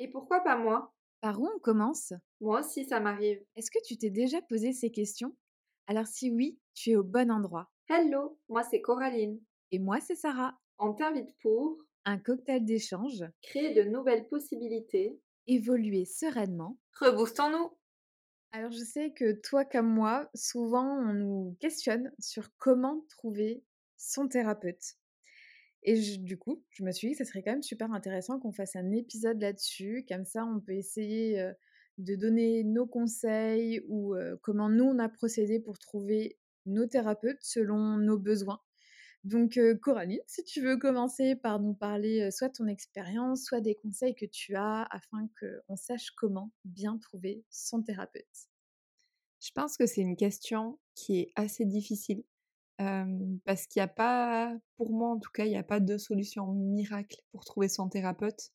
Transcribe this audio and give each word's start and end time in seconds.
Et 0.00 0.08
pourquoi 0.08 0.40
pas 0.40 0.56
moi? 0.56 0.92
Par 1.20 1.40
où 1.40 1.46
on 1.54 1.58
commence? 1.60 2.12
Moi 2.40 2.60
aussi, 2.60 2.84
ça 2.86 2.98
m'arrive. 2.98 3.44
Est-ce 3.54 3.70
que 3.70 3.78
tu 3.84 3.96
t'es 3.96 4.10
déjà 4.10 4.42
posé 4.42 4.72
ces 4.72 4.90
questions? 4.90 5.36
Alors 5.86 6.06
si 6.06 6.30
oui, 6.30 6.58
tu 6.74 6.90
es 6.90 6.96
au 6.96 7.04
bon 7.04 7.30
endroit. 7.30 7.70
Hello, 7.88 8.38
moi 8.48 8.62
c'est 8.64 8.80
Coraline. 8.80 9.40
Et 9.72 9.78
moi, 9.78 10.00
c'est 10.00 10.16
Sarah. 10.16 10.58
On 10.78 10.94
t'invite 10.94 11.36
pour 11.42 11.76
Un 12.04 12.18
cocktail 12.18 12.64
d'échange, 12.64 13.22
créer 13.42 13.74
de 13.74 13.82
nouvelles 13.88 14.26
possibilités. 14.28 15.20
évoluer 15.46 16.04
sereinement. 16.06 16.78
Reboostons-nous 16.98 17.76
Alors 18.52 18.70
je 18.72 18.82
sais 18.82 19.12
que 19.12 19.32
toi 19.42 19.64
comme 19.64 19.92
moi, 19.92 20.30
souvent 20.34 20.86
on 20.98 21.12
nous 21.12 21.56
questionne 21.60 22.12
sur 22.18 22.48
comment 22.58 23.04
trouver 23.10 23.62
son 23.96 24.26
thérapeute. 24.28 24.96
Et 25.82 26.18
du 26.18 26.36
coup, 26.36 26.62
je 26.70 26.84
me 26.84 26.92
suis 26.92 27.08
dit 27.08 27.14
que 27.14 27.24
ça 27.24 27.24
serait 27.24 27.42
quand 27.42 27.52
même 27.52 27.62
super 27.62 27.92
intéressant 27.92 28.38
qu'on 28.38 28.52
fasse 28.52 28.76
un 28.76 28.92
épisode 28.92 29.40
là-dessus. 29.40 30.04
Comme 30.08 30.24
ça, 30.24 30.44
on 30.44 30.60
peut 30.60 30.74
essayer 30.74 31.52
de 31.98 32.16
donner 32.16 32.64
nos 32.64 32.86
conseils 32.86 33.82
ou 33.88 34.14
comment 34.42 34.68
nous 34.68 34.84
on 34.84 34.98
a 34.98 35.08
procédé 35.08 35.58
pour 35.58 35.78
trouver 35.78 36.38
nos 36.66 36.86
thérapeutes 36.86 37.42
selon 37.42 37.96
nos 37.96 38.18
besoins. 38.18 38.60
Donc, 39.24 39.58
Coraline, 39.82 40.20
si 40.26 40.44
tu 40.44 40.62
veux 40.62 40.78
commencer 40.78 41.36
par 41.36 41.60
nous 41.60 41.74
parler 41.74 42.30
soit 42.30 42.48
de 42.48 42.54
ton 42.54 42.66
expérience, 42.66 43.44
soit 43.44 43.60
des 43.60 43.74
conseils 43.74 44.14
que 44.14 44.26
tu 44.26 44.56
as 44.56 44.82
afin 44.90 45.28
qu'on 45.38 45.76
sache 45.76 46.10
comment 46.12 46.52
bien 46.64 46.98
trouver 46.98 47.44
son 47.50 47.82
thérapeute. 47.82 48.48
Je 49.42 49.50
pense 49.54 49.78
que 49.78 49.86
c'est 49.86 50.02
une 50.02 50.16
question 50.16 50.78
qui 50.94 51.20
est 51.20 51.32
assez 51.34 51.64
difficile 51.64 52.22
parce 53.44 53.66
qu'il 53.66 53.80
n'y 53.80 53.84
a 53.84 53.88
pas, 53.88 54.54
pour 54.76 54.90
moi 54.90 55.10
en 55.10 55.18
tout 55.18 55.30
cas, 55.32 55.44
il 55.44 55.50
n'y 55.50 55.56
a 55.56 55.62
pas 55.62 55.80
de 55.80 55.98
solution 55.98 56.46
miracle 56.52 57.20
pour 57.32 57.44
trouver 57.44 57.68
son 57.68 57.88
thérapeute, 57.88 58.52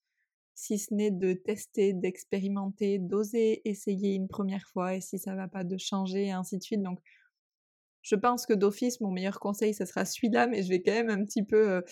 si 0.56 0.80
ce 0.80 0.94
n'est 0.94 1.12
de 1.12 1.34
tester, 1.34 1.94
d'expérimenter, 1.94 2.98
d'oser 3.00 3.62
essayer 3.68 4.14
une 4.14 4.28
première 4.28 4.68
fois 4.68 4.96
et 4.96 5.02
si 5.02 5.20
ça 5.20 5.36
va 5.36 5.48
pas, 5.48 5.64
de 5.64 5.78
changer 5.78 6.28
et 6.28 6.32
ainsi 6.32 6.58
de 6.58 6.64
suite. 6.64 6.82
Donc, 6.82 7.00
je 8.02 8.16
pense 8.16 8.46
que 8.46 8.54
d'office, 8.54 9.02
mon 9.02 9.12
meilleur 9.12 9.40
conseil, 9.40 9.74
ce 9.74 9.84
sera 9.86 10.06
celui-là, 10.06 10.48
mais 10.48 10.62
je 10.62 10.70
vais 10.70 10.82
quand 10.82 10.92
même 10.92 11.10
un 11.10 11.26
petit 11.26 11.44
peu 11.44 11.84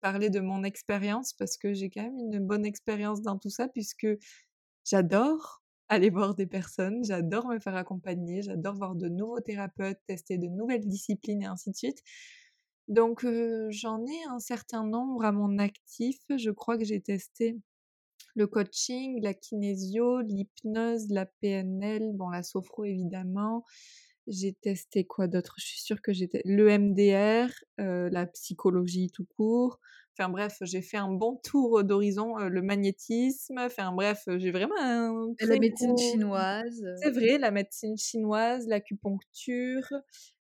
parler 0.00 0.30
de 0.30 0.40
mon 0.40 0.62
expérience 0.64 1.32
parce 1.34 1.56
que 1.56 1.74
j'ai 1.74 1.90
quand 1.90 2.02
même 2.02 2.32
une 2.32 2.46
bonne 2.46 2.64
expérience 2.64 3.22
dans 3.22 3.38
tout 3.38 3.50
ça 3.50 3.68
puisque 3.68 4.06
j'adore 4.84 5.63
aller 5.88 6.10
voir 6.10 6.34
des 6.34 6.46
personnes, 6.46 7.04
j'adore 7.04 7.46
me 7.48 7.58
faire 7.58 7.76
accompagner, 7.76 8.42
j'adore 8.42 8.74
voir 8.74 8.94
de 8.94 9.08
nouveaux 9.08 9.40
thérapeutes, 9.40 9.98
tester 10.06 10.38
de 10.38 10.46
nouvelles 10.46 10.86
disciplines 10.86 11.42
et 11.42 11.46
ainsi 11.46 11.70
de 11.70 11.76
suite. 11.76 12.02
Donc 12.88 13.26
j'en 13.70 14.04
ai 14.04 14.24
un 14.30 14.38
certain 14.38 14.84
nombre 14.84 15.24
à 15.24 15.32
mon 15.32 15.58
actif. 15.58 16.18
Je 16.36 16.50
crois 16.50 16.78
que 16.78 16.84
j'ai 16.84 17.00
testé 17.00 17.58
le 18.34 18.46
coaching, 18.46 19.22
la 19.22 19.34
kinésio, 19.34 20.20
l'hypnose, 20.20 21.08
la 21.10 21.26
PNL, 21.26 22.12
bon 22.14 22.28
la 22.30 22.42
sophro 22.42 22.84
évidemment. 22.84 23.64
J'ai 24.26 24.54
testé 24.54 25.04
quoi 25.04 25.28
d'autre? 25.28 25.54
Je 25.58 25.66
suis 25.66 25.80
sûre 25.80 26.00
que 26.00 26.12
j'ai 26.12 26.28
testé 26.28 26.48
le 26.48 26.68
MDR, 26.70 27.50
la 27.78 28.26
psychologie 28.26 29.10
tout 29.10 29.26
court. 29.36 29.80
Enfin 30.16 30.28
bref, 30.28 30.58
j'ai 30.62 30.80
fait 30.82 30.96
un 30.96 31.10
bon 31.10 31.36
tour 31.42 31.82
d'horizon, 31.84 32.36
le 32.38 32.62
magnétisme. 32.62 33.58
Enfin 33.58 33.92
bref, 33.92 34.22
j'ai 34.36 34.50
vraiment 34.50 34.76
un 34.80 35.34
La 35.40 35.58
médecine 35.58 35.96
gros- 35.96 35.98
chinoise. 35.98 36.84
C'est 37.02 37.10
vrai, 37.10 37.38
la 37.38 37.50
médecine 37.50 37.96
chinoise, 37.98 38.66
l'acupuncture. 38.68 39.86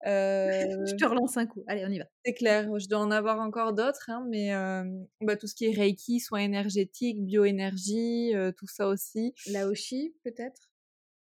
euh, 0.05 0.49
Je 0.87 0.95
te 0.95 1.05
relance 1.05 1.37
un 1.37 1.45
coup. 1.45 1.63
Allez, 1.67 1.85
on 1.85 1.89
y 1.89 1.99
va. 1.99 2.05
c'est 2.25 2.33
clair, 2.33 2.79
je 2.79 2.87
dois 2.87 2.99
en 2.99 3.11
avoir 3.11 3.39
encore 3.39 3.73
d'autres, 3.73 4.09
hein, 4.09 4.25
mais 4.29 4.53
euh, 4.53 4.83
bah, 5.21 5.35
tout 5.35 5.47
ce 5.47 5.55
qui 5.55 5.65
est 5.65 5.71
Reiki, 5.75 6.19
soins 6.19 6.39
énergétiques, 6.39 7.23
bioénergie, 7.25 8.33
euh, 8.35 8.51
tout 8.51 8.67
ça 8.67 8.87
aussi. 8.87 9.33
Laoshi, 9.47 10.15
peut-être? 10.23 10.69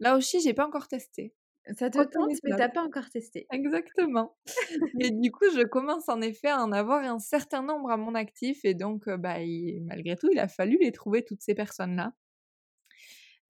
Là 0.00 0.16
aussi, 0.16 0.40
j'ai 0.40 0.54
pas 0.54 0.66
encore 0.66 0.88
testé. 0.88 1.34
Ça 1.74 1.90
te 1.90 1.98
tente, 1.98 2.34
mais 2.44 2.54
t'as 2.54 2.68
pas 2.68 2.82
encore 2.82 3.10
testé. 3.10 3.46
Exactement. 3.50 4.36
mais 4.94 5.10
du 5.10 5.32
coup, 5.32 5.44
je 5.54 5.62
commence 5.66 6.08
en 6.08 6.20
effet 6.20 6.48
à 6.48 6.62
en 6.62 6.72
avoir 6.72 7.02
un 7.04 7.18
certain 7.18 7.62
nombre 7.62 7.90
à 7.90 7.96
mon 7.96 8.14
actif, 8.14 8.64
et 8.64 8.74
donc, 8.74 9.08
bah, 9.08 9.40
il- 9.42 9.82
malgré 9.84 10.16
tout, 10.16 10.28
il 10.32 10.38
a 10.38 10.48
fallu 10.48 10.78
les 10.80 10.92
trouver, 10.92 11.24
toutes 11.24 11.42
ces 11.42 11.54
personnes-là. 11.54 12.12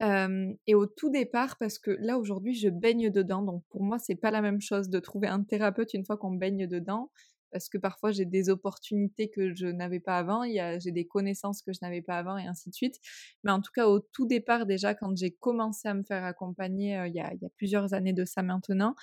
Euh, 0.03 0.53
et 0.67 0.75
au 0.75 0.85
tout 0.85 1.09
départ, 1.09 1.57
parce 1.57 1.79
que 1.79 1.89
là 1.89 2.19
aujourd'hui 2.19 2.53
je 2.53 2.69
baigne 2.69 3.09
dedans, 3.09 3.41
donc 3.41 3.63
pour 3.69 3.81
moi 3.81 3.97
c'est 3.97 4.15
pas 4.15 4.29
la 4.29 4.41
même 4.41 4.61
chose 4.61 4.89
de 4.89 4.99
trouver 4.99 5.27
un 5.27 5.41
thérapeute 5.43 5.93
une 5.95 6.05
fois 6.05 6.17
qu'on 6.17 6.31
baigne 6.33 6.67
dedans, 6.67 7.11
parce 7.51 7.69
que 7.69 7.77
parfois 7.77 8.11
j'ai 8.11 8.25
des 8.25 8.49
opportunités 8.49 9.29
que 9.29 9.53
je 9.53 9.67
n'avais 9.67 9.99
pas 9.99 10.17
avant, 10.17 10.43
j'ai 10.79 10.91
des 10.91 11.05
connaissances 11.05 11.61
que 11.61 11.73
je 11.73 11.79
n'avais 11.81 12.01
pas 12.01 12.17
avant 12.17 12.37
et 12.37 12.45
ainsi 12.45 12.69
de 12.69 12.75
suite. 12.75 12.99
Mais 13.43 13.51
en 13.51 13.61
tout 13.61 13.71
cas 13.73 13.87
au 13.87 13.99
tout 13.99 14.25
départ 14.25 14.65
déjà 14.65 14.93
quand 14.93 15.15
j'ai 15.15 15.31
commencé 15.31 15.87
à 15.87 15.93
me 15.93 16.03
faire 16.03 16.23
accompagner 16.23 16.97
euh, 16.97 17.07
il, 17.07 17.15
y 17.15 17.21
a, 17.21 17.31
plusieurs 17.57 17.93
années 17.93 18.13
de 18.13 18.25
ça 18.25 18.43
maintenant, 18.43 18.95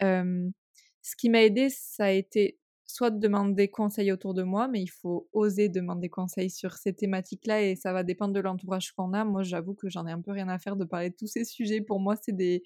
ce 0.00 1.16
qui 1.18 1.28
m'a 1.28 1.42
aidé 1.42 1.68
ça 1.70 2.06
a 2.06 2.10
été 2.10 2.58
soit 2.86 3.10
de 3.10 3.18
demander 3.18 3.68
conseil 3.68 4.12
autour 4.12 4.34
de 4.34 4.42
moi, 4.42 4.68
mais 4.68 4.80
il 4.82 4.88
faut 4.88 5.28
oser 5.32 5.68
demander 5.68 6.08
conseil 6.08 6.50
sur 6.50 6.74
ces 6.74 6.92
thématiques-là 6.92 7.62
et 7.62 7.76
ça 7.76 7.92
va 7.92 8.02
dépendre 8.02 8.34
de 8.34 8.40
l'entourage 8.40 8.92
qu'on 8.92 9.12
a. 9.14 9.24
Moi, 9.24 9.42
j'avoue 9.42 9.74
que 9.74 9.88
j'en 9.88 10.06
ai 10.06 10.12
un 10.12 10.20
peu 10.20 10.32
rien 10.32 10.48
à 10.48 10.58
faire 10.58 10.76
de 10.76 10.84
parler 10.84 11.10
de 11.10 11.16
tous 11.16 11.26
ces 11.26 11.44
sujets. 11.44 11.80
Pour 11.80 11.98
moi, 11.98 12.14
c'est 12.20 12.36
des, 12.36 12.62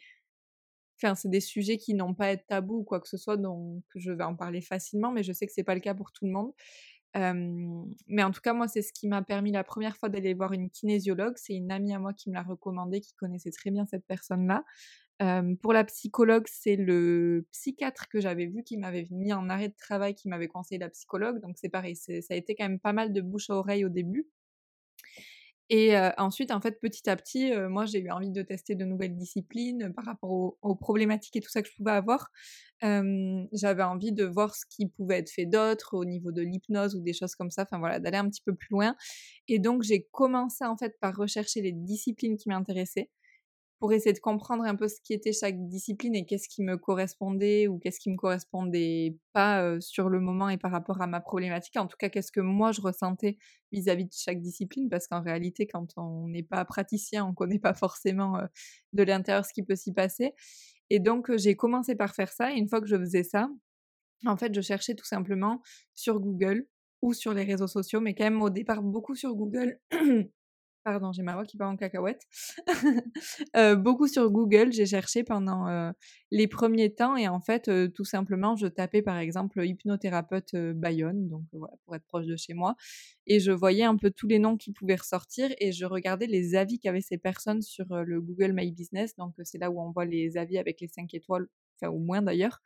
enfin, 1.02 1.14
c'est 1.14 1.30
des 1.30 1.40
sujets 1.40 1.76
qui 1.78 1.94
n'ont 1.94 2.14
pas 2.14 2.26
à 2.26 2.30
être 2.30 2.46
tabous 2.46 2.78
ou 2.78 2.84
quoi 2.84 3.00
que 3.00 3.08
ce 3.08 3.16
soit, 3.16 3.36
donc 3.36 3.82
je 3.94 4.10
vais 4.12 4.24
en 4.24 4.34
parler 4.36 4.60
facilement, 4.60 5.12
mais 5.12 5.22
je 5.22 5.32
sais 5.32 5.46
que 5.46 5.52
c'est 5.52 5.64
pas 5.64 5.74
le 5.74 5.80
cas 5.80 5.94
pour 5.94 6.12
tout 6.12 6.26
le 6.26 6.32
monde. 6.32 6.52
Mais 7.14 8.22
en 8.22 8.30
tout 8.30 8.40
cas, 8.40 8.52
moi, 8.52 8.68
c'est 8.68 8.82
ce 8.82 8.92
qui 8.92 9.08
m'a 9.08 9.22
permis 9.22 9.50
la 9.50 9.64
première 9.64 9.96
fois 9.96 10.08
d'aller 10.08 10.34
voir 10.34 10.52
une 10.52 10.70
kinésiologue. 10.70 11.34
C'est 11.36 11.54
une 11.54 11.72
amie 11.72 11.92
à 11.92 11.98
moi 11.98 12.12
qui 12.12 12.30
me 12.30 12.34
l'a 12.34 12.42
recommandé, 12.42 13.00
qui 13.00 13.14
connaissait 13.14 13.50
très 13.50 13.70
bien 13.70 13.86
cette 13.86 14.06
personne-là. 14.06 14.64
Pour 15.62 15.72
la 15.72 15.82
psychologue, 15.84 16.44
c'est 16.46 16.76
le 16.76 17.44
psychiatre 17.50 18.08
que 18.08 18.20
j'avais 18.20 18.46
vu 18.46 18.62
qui 18.62 18.76
m'avait 18.76 19.08
mis 19.10 19.32
en 19.32 19.48
arrêt 19.48 19.68
de 19.68 19.74
travail, 19.76 20.14
qui 20.14 20.28
m'avait 20.28 20.46
conseillé 20.46 20.78
la 20.78 20.90
psychologue. 20.90 21.40
Donc 21.40 21.56
c'est 21.58 21.70
pareil, 21.70 21.96
ça 21.96 22.12
a 22.30 22.34
été 22.36 22.54
quand 22.54 22.68
même 22.68 22.78
pas 22.78 22.92
mal 22.92 23.12
de 23.12 23.20
bouche 23.20 23.50
à 23.50 23.54
oreille 23.54 23.84
au 23.84 23.88
début. 23.88 24.28
Et 25.70 25.96
euh, 25.96 26.10
ensuite, 26.16 26.50
en 26.50 26.60
fait, 26.62 26.80
petit 26.80 27.10
à 27.10 27.16
petit, 27.16 27.52
euh, 27.52 27.68
moi, 27.68 27.84
j'ai 27.84 28.00
eu 28.00 28.10
envie 28.10 28.30
de 28.30 28.42
tester 28.42 28.74
de 28.74 28.84
nouvelles 28.86 29.14
disciplines 29.14 29.92
par 29.94 30.06
rapport 30.06 30.30
aux, 30.30 30.58
aux 30.62 30.74
problématiques 30.74 31.36
et 31.36 31.40
tout 31.40 31.50
ça 31.50 31.60
que 31.60 31.68
je 31.68 31.74
pouvais 31.76 31.90
avoir. 31.92 32.30
Euh, 32.84 33.44
J'avais 33.52 33.82
envie 33.82 34.12
de 34.12 34.24
voir 34.24 34.54
ce 34.54 34.64
qui 34.70 34.86
pouvait 34.86 35.18
être 35.18 35.30
fait 35.30 35.44
d'autre 35.44 35.94
au 35.94 36.04
niveau 36.06 36.32
de 36.32 36.40
l'hypnose 36.42 36.94
ou 36.94 37.00
des 37.02 37.12
choses 37.12 37.34
comme 37.34 37.50
ça. 37.50 37.62
Enfin 37.62 37.78
voilà, 37.78 38.00
d'aller 38.00 38.16
un 38.16 38.28
petit 38.30 38.42
peu 38.42 38.54
plus 38.54 38.68
loin. 38.70 38.96
Et 39.46 39.58
donc, 39.58 39.82
j'ai 39.82 40.04
commencé 40.10 40.64
en 40.64 40.76
fait 40.76 40.98
par 41.00 41.14
rechercher 41.16 41.60
les 41.60 41.72
disciplines 41.72 42.36
qui 42.38 42.48
m'intéressaient 42.48 43.10
pour 43.78 43.92
essayer 43.92 44.12
de 44.12 44.18
comprendre 44.18 44.64
un 44.64 44.74
peu 44.74 44.88
ce 44.88 45.00
qui 45.00 45.12
était 45.12 45.32
chaque 45.32 45.68
discipline 45.68 46.14
et 46.16 46.26
qu'est-ce 46.26 46.48
qui 46.48 46.62
me 46.62 46.76
correspondait 46.76 47.68
ou 47.68 47.78
qu'est-ce 47.78 48.00
qui 48.00 48.10
me 48.10 48.16
correspondait 48.16 49.16
pas 49.32 49.62
euh, 49.62 49.80
sur 49.80 50.08
le 50.08 50.20
moment 50.20 50.48
et 50.48 50.58
par 50.58 50.72
rapport 50.72 51.00
à 51.00 51.06
ma 51.06 51.20
problématique. 51.20 51.76
En 51.76 51.86
tout 51.86 51.96
cas, 51.96 52.08
qu'est-ce 52.08 52.32
que 52.32 52.40
moi 52.40 52.72
je 52.72 52.80
ressentais 52.80 53.38
vis-à-vis 53.70 54.06
de 54.06 54.12
chaque 54.12 54.40
discipline, 54.40 54.88
parce 54.88 55.06
qu'en 55.06 55.22
réalité, 55.22 55.66
quand 55.66 55.86
on 55.96 56.28
n'est 56.28 56.42
pas 56.42 56.64
praticien, 56.64 57.24
on 57.24 57.34
connaît 57.34 57.60
pas 57.60 57.74
forcément 57.74 58.38
euh, 58.38 58.46
de 58.94 59.02
l'intérieur 59.04 59.44
ce 59.44 59.52
qui 59.52 59.62
peut 59.62 59.76
s'y 59.76 59.92
passer. 59.92 60.34
Et 60.90 61.00
donc, 61.00 61.30
euh, 61.30 61.38
j'ai 61.38 61.54
commencé 61.54 61.94
par 61.94 62.14
faire 62.14 62.32
ça. 62.32 62.52
Et 62.52 62.56
une 62.56 62.68
fois 62.68 62.80
que 62.80 62.86
je 62.86 62.96
faisais 62.96 63.22
ça, 63.22 63.48
en 64.26 64.36
fait, 64.36 64.54
je 64.54 64.60
cherchais 64.60 64.94
tout 64.94 65.04
simplement 65.04 65.62
sur 65.94 66.18
Google 66.20 66.66
ou 67.02 67.12
sur 67.12 67.32
les 67.32 67.44
réseaux 67.44 67.68
sociaux, 67.68 68.00
mais 68.00 68.14
quand 68.14 68.24
même 68.24 68.42
au 68.42 68.50
départ 68.50 68.82
beaucoup 68.82 69.14
sur 69.14 69.34
Google. 69.34 69.78
Pardon, 70.88 71.12
j'ai 71.12 71.22
ma 71.22 71.34
voix 71.34 71.44
qui 71.44 71.58
part 71.58 71.68
en 71.68 71.76
cacahuète. 71.76 72.22
Euh, 73.56 73.76
beaucoup 73.76 74.08
sur 74.08 74.30
Google, 74.30 74.72
j'ai 74.72 74.86
cherché 74.86 75.22
pendant 75.24 75.68
euh, 75.68 75.90
les 76.30 76.46
premiers 76.46 76.94
temps 76.94 77.16
et 77.16 77.28
en 77.28 77.40
fait, 77.40 77.68
euh, 77.68 77.88
tout 77.88 78.04
simplement, 78.04 78.56
je 78.56 78.66
tapais 78.66 79.02
par 79.02 79.18
exemple 79.18 79.64
hypnothérapeute 79.64 80.54
Bayonne, 80.74 81.28
donc 81.28 81.42
pour 81.50 81.94
être 81.94 82.06
proche 82.06 82.26
de 82.26 82.36
chez 82.36 82.54
moi, 82.54 82.74
et 83.26 83.40
je 83.40 83.52
voyais 83.52 83.84
un 83.84 83.96
peu 83.96 84.10
tous 84.10 84.28
les 84.28 84.38
noms 84.38 84.56
qui 84.56 84.72
pouvaient 84.72 84.96
ressortir 84.96 85.50
et 85.58 85.72
je 85.72 85.84
regardais 85.84 86.26
les 86.26 86.54
avis 86.54 86.78
qu'avaient 86.78 87.00
ces 87.00 87.18
personnes 87.18 87.62
sur 87.62 87.86
le 87.90 88.20
Google 88.20 88.52
My 88.52 88.70
Business, 88.70 89.14
donc 89.16 89.34
c'est 89.44 89.58
là 89.58 89.70
où 89.70 89.80
on 89.80 89.90
voit 89.90 90.06
les 90.06 90.36
avis 90.38 90.56
avec 90.58 90.80
les 90.80 90.88
5 90.88 91.12
étoiles, 91.14 91.48
enfin 91.80 91.92
ou 91.92 91.98
moins 91.98 92.22
d'ailleurs. 92.22 92.60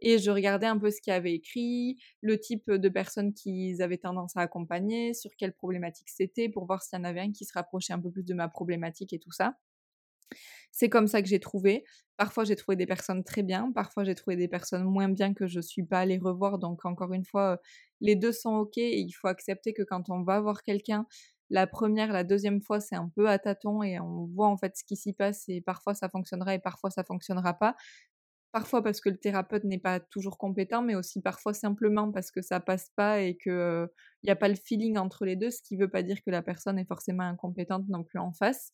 Et 0.00 0.18
je 0.18 0.30
regardais 0.30 0.66
un 0.66 0.78
peu 0.78 0.90
ce 0.90 1.00
qu'il 1.00 1.12
y 1.12 1.16
avait 1.16 1.34
écrit, 1.34 1.98
le 2.20 2.38
type 2.38 2.70
de 2.70 2.88
personnes 2.88 3.32
qu'ils 3.34 3.82
avaient 3.82 3.98
tendance 3.98 4.36
à 4.36 4.40
accompagner, 4.40 5.14
sur 5.14 5.30
quelle 5.36 5.52
problématique 5.52 6.08
c'était, 6.08 6.48
pour 6.48 6.66
voir 6.66 6.82
s'il 6.82 6.98
y 6.98 7.02
en 7.02 7.04
avait 7.04 7.20
un 7.20 7.32
qui 7.32 7.44
se 7.44 7.52
rapprochait 7.52 7.92
un 7.92 8.00
peu 8.00 8.10
plus 8.10 8.24
de 8.24 8.34
ma 8.34 8.48
problématique 8.48 9.12
et 9.12 9.18
tout 9.18 9.32
ça. 9.32 9.54
C'est 10.72 10.88
comme 10.88 11.06
ça 11.08 11.22
que 11.22 11.28
j'ai 11.28 11.40
trouvé. 11.40 11.84
Parfois, 12.16 12.44
j'ai 12.44 12.56
trouvé 12.56 12.76
des 12.76 12.86
personnes 12.86 13.24
très 13.24 13.42
bien, 13.42 13.70
parfois, 13.72 14.04
j'ai 14.04 14.14
trouvé 14.14 14.36
des 14.36 14.48
personnes 14.48 14.84
moins 14.84 15.08
bien 15.08 15.34
que 15.34 15.46
je 15.46 15.60
suis 15.60 15.84
pas 15.84 16.00
allée 16.00 16.18
revoir. 16.18 16.58
Donc, 16.58 16.84
encore 16.84 17.12
une 17.12 17.24
fois, 17.24 17.60
les 18.00 18.16
deux 18.16 18.32
sont 18.32 18.56
OK 18.56 18.78
et 18.78 18.98
il 19.00 19.12
faut 19.12 19.28
accepter 19.28 19.72
que 19.72 19.82
quand 19.82 20.10
on 20.10 20.22
va 20.22 20.40
voir 20.40 20.62
quelqu'un, 20.62 21.06
la 21.50 21.66
première, 21.66 22.12
la 22.12 22.24
deuxième 22.24 22.60
fois, 22.60 22.80
c'est 22.80 22.96
un 22.96 23.08
peu 23.14 23.28
à 23.28 23.38
tâtons 23.38 23.82
et 23.82 23.98
on 24.00 24.26
voit 24.26 24.48
en 24.48 24.56
fait 24.56 24.76
ce 24.76 24.84
qui 24.84 24.96
s'y 24.96 25.12
passe 25.12 25.44
et 25.48 25.60
parfois 25.60 25.94
ça 25.94 26.08
fonctionnera 26.08 26.54
et 26.54 26.58
parfois 26.58 26.90
ça 26.90 27.04
fonctionnera 27.04 27.54
pas. 27.54 27.74
Parfois 28.52 28.82
parce 28.82 29.00
que 29.00 29.10
le 29.10 29.18
thérapeute 29.18 29.64
n'est 29.64 29.78
pas 29.78 30.00
toujours 30.00 30.38
compétent, 30.38 30.82
mais 30.82 30.94
aussi 30.94 31.20
parfois 31.20 31.52
simplement 31.52 32.10
parce 32.10 32.30
que 32.30 32.40
ça 32.40 32.60
passe 32.60 32.90
pas 32.96 33.20
et 33.20 33.36
que 33.36 33.50
euh, 33.50 33.86
il 34.22 34.26
n'y 34.26 34.30
a 34.30 34.36
pas 34.36 34.48
le 34.48 34.56
feeling 34.56 34.96
entre 34.96 35.24
les 35.26 35.36
deux, 35.36 35.50
ce 35.50 35.62
qui 35.62 35.76
ne 35.76 35.82
veut 35.82 35.90
pas 35.90 36.02
dire 36.02 36.22
que 36.24 36.30
la 36.30 36.42
personne 36.42 36.78
est 36.78 36.86
forcément 36.86 37.24
incompétente 37.24 37.86
non 37.88 38.04
plus 38.04 38.18
en 38.18 38.32
face. 38.32 38.72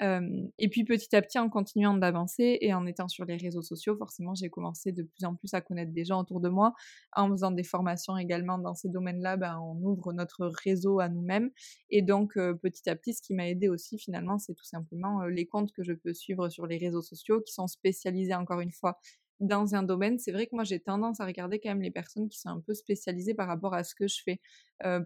Et 0.00 0.68
puis 0.68 0.84
petit 0.84 1.14
à 1.14 1.22
petit, 1.22 1.38
en 1.38 1.48
continuant 1.48 1.94
d'avancer 1.94 2.58
et 2.60 2.74
en 2.74 2.86
étant 2.86 3.08
sur 3.08 3.24
les 3.24 3.36
réseaux 3.36 3.62
sociaux, 3.62 3.96
forcément, 3.96 4.34
j'ai 4.34 4.50
commencé 4.50 4.92
de 4.92 5.02
plus 5.02 5.24
en 5.24 5.34
plus 5.34 5.54
à 5.54 5.60
connaître 5.60 5.92
des 5.92 6.04
gens 6.04 6.20
autour 6.20 6.40
de 6.40 6.48
moi. 6.48 6.74
En 7.12 7.30
faisant 7.30 7.50
des 7.50 7.64
formations 7.64 8.16
également 8.16 8.58
dans 8.58 8.74
ces 8.74 8.88
domaines-là, 8.88 9.36
ben, 9.36 9.58
on 9.60 9.76
ouvre 9.82 10.12
notre 10.12 10.50
réseau 10.64 11.00
à 11.00 11.08
nous-mêmes. 11.08 11.50
Et 11.90 12.02
donc, 12.02 12.34
petit 12.34 12.88
à 12.88 12.96
petit, 12.96 13.14
ce 13.14 13.22
qui 13.22 13.34
m'a 13.34 13.48
aidé 13.48 13.68
aussi, 13.68 13.98
finalement, 13.98 14.38
c'est 14.38 14.54
tout 14.54 14.64
simplement 14.64 15.24
les 15.24 15.46
comptes 15.46 15.72
que 15.72 15.82
je 15.82 15.92
peux 15.92 16.12
suivre 16.12 16.48
sur 16.48 16.66
les 16.66 16.78
réseaux 16.78 17.02
sociaux 17.02 17.40
qui 17.40 17.52
sont 17.52 17.66
spécialisés, 17.66 18.34
encore 18.34 18.60
une 18.60 18.72
fois, 18.72 18.98
dans 19.40 19.74
un 19.74 19.82
domaine, 19.82 20.18
c'est 20.18 20.30
vrai 20.32 20.46
que 20.46 20.54
moi 20.54 20.62
j'ai 20.64 20.78
tendance 20.78 21.20
à 21.20 21.26
regarder 21.26 21.58
quand 21.58 21.70
même 21.70 21.82
les 21.82 21.90
personnes 21.90 22.28
qui 22.28 22.38
sont 22.38 22.50
un 22.50 22.60
peu 22.60 22.72
spécialisées 22.72 23.34
par 23.34 23.48
rapport 23.48 23.74
à 23.74 23.82
ce 23.82 23.94
que 23.94 24.06
je 24.06 24.22
fais. 24.24 24.40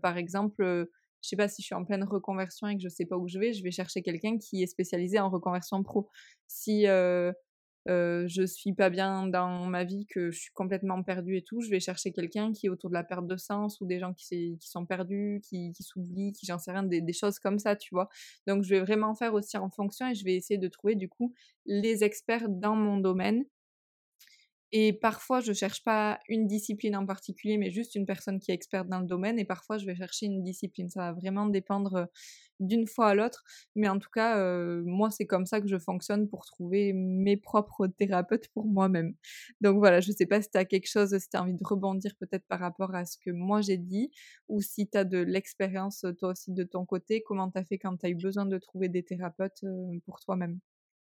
par 0.02 0.18
exemple, 0.18 0.88
je 1.22 1.28
sais 1.28 1.36
pas 1.36 1.48
si 1.48 1.62
je 1.62 1.66
suis 1.66 1.74
en 1.74 1.84
pleine 1.84 2.04
reconversion 2.04 2.68
et 2.68 2.76
que 2.76 2.82
je 2.82 2.88
sais 2.88 3.06
pas 3.06 3.16
où 3.16 3.28
je 3.28 3.38
vais, 3.38 3.52
je 3.52 3.62
vais 3.62 3.70
chercher 3.70 4.02
quelqu'un 4.02 4.38
qui 4.38 4.62
est 4.62 4.66
spécialisé 4.66 5.18
en 5.18 5.30
reconversion 5.30 5.82
pro. 5.82 6.08
Si 6.46 6.86
euh, 7.88 8.26
je 8.28 8.44
suis 8.44 8.74
pas 8.74 8.90
bien 8.90 9.26
dans 9.26 9.64
ma 9.66 9.84
vie, 9.84 10.06
que 10.06 10.30
je 10.30 10.38
suis 10.38 10.52
complètement 10.52 11.02
perdue 11.02 11.36
et 11.36 11.42
tout, 11.42 11.60
je 11.62 11.70
vais 11.70 11.80
chercher 11.80 12.12
quelqu'un 12.12 12.52
qui 12.52 12.66
est 12.66 12.68
autour 12.68 12.90
de 12.90 12.94
la 12.94 13.04
perte 13.04 13.26
de 13.26 13.36
sens 13.36 13.80
ou 13.80 13.86
des 13.86 13.98
gens 13.98 14.12
qui, 14.12 14.58
sont 14.60 14.84
perdus, 14.84 15.40
qui, 15.42 15.72
qui 15.72 15.82
s'oublient, 15.82 16.32
qui 16.32 16.44
j'en 16.44 16.58
sais 16.58 16.72
rien, 16.72 16.82
des, 16.82 17.00
des, 17.00 17.12
choses 17.14 17.38
comme 17.38 17.58
ça, 17.58 17.76
tu 17.76 17.94
vois. 17.94 18.08
Donc 18.46 18.62
je 18.62 18.70
vais 18.70 18.80
vraiment 18.80 19.14
faire 19.14 19.32
aussi 19.32 19.56
en 19.56 19.70
fonction 19.70 20.08
et 20.08 20.14
je 20.14 20.24
vais 20.24 20.34
essayer 20.34 20.58
de 20.58 20.68
trouver 20.68 20.96
du 20.96 21.08
coup 21.08 21.32
les 21.64 22.04
experts 22.04 22.48
dans 22.48 22.76
mon 22.76 22.98
domaine 22.98 23.44
et 24.72 24.92
parfois, 24.92 25.40
je 25.40 25.52
cherche 25.52 25.82
pas 25.82 26.18
une 26.28 26.46
discipline 26.46 26.96
en 26.96 27.06
particulier, 27.06 27.56
mais 27.58 27.70
juste 27.70 27.94
une 27.94 28.06
personne 28.06 28.38
qui 28.40 28.50
est 28.50 28.54
experte 28.54 28.88
dans 28.88 29.00
le 29.00 29.06
domaine. 29.06 29.38
Et 29.38 29.44
parfois, 29.44 29.78
je 29.78 29.86
vais 29.86 29.94
chercher 29.96 30.26
une 30.26 30.42
discipline. 30.42 30.90
Ça 30.90 31.00
va 31.00 31.12
vraiment 31.12 31.46
dépendre 31.46 32.06
d'une 32.60 32.86
fois 32.86 33.08
à 33.08 33.14
l'autre. 33.14 33.44
Mais 33.76 33.88
en 33.88 33.98
tout 33.98 34.10
cas, 34.12 34.36
moi, 34.84 35.10
c'est 35.10 35.26
comme 35.26 35.46
ça 35.46 35.60
que 35.60 35.68
je 35.68 35.78
fonctionne 35.78 36.28
pour 36.28 36.44
trouver 36.46 36.92
mes 36.92 37.36
propres 37.36 37.86
thérapeutes 37.86 38.48
pour 38.48 38.66
moi-même. 38.66 39.14
Donc 39.60 39.78
voilà, 39.78 40.00
je 40.00 40.12
sais 40.12 40.26
pas 40.26 40.42
si 40.42 40.50
tu 40.50 40.58
as 40.58 40.64
quelque 40.64 40.88
chose, 40.88 41.16
si 41.18 41.28
tu 41.28 41.36
as 41.36 41.42
envie 41.42 41.54
de 41.54 41.64
rebondir 41.64 42.12
peut-être 42.18 42.44
par 42.48 42.60
rapport 42.60 42.94
à 42.94 43.04
ce 43.06 43.16
que 43.18 43.30
moi 43.30 43.60
j'ai 43.62 43.76
dit, 43.78 44.10
ou 44.48 44.60
si 44.60 44.88
tu 44.88 44.98
as 44.98 45.04
de 45.04 45.18
l'expérience 45.18 46.04
toi 46.18 46.30
aussi 46.30 46.52
de 46.52 46.64
ton 46.64 46.84
côté, 46.84 47.22
comment 47.22 47.50
tu 47.50 47.58
as 47.58 47.64
fait 47.64 47.78
quand 47.78 47.96
tu 47.96 48.06
as 48.06 48.10
eu 48.10 48.14
besoin 48.16 48.46
de 48.46 48.58
trouver 48.58 48.88
des 48.88 49.02
thérapeutes 49.04 49.64
pour 50.06 50.20
toi-même? 50.20 50.58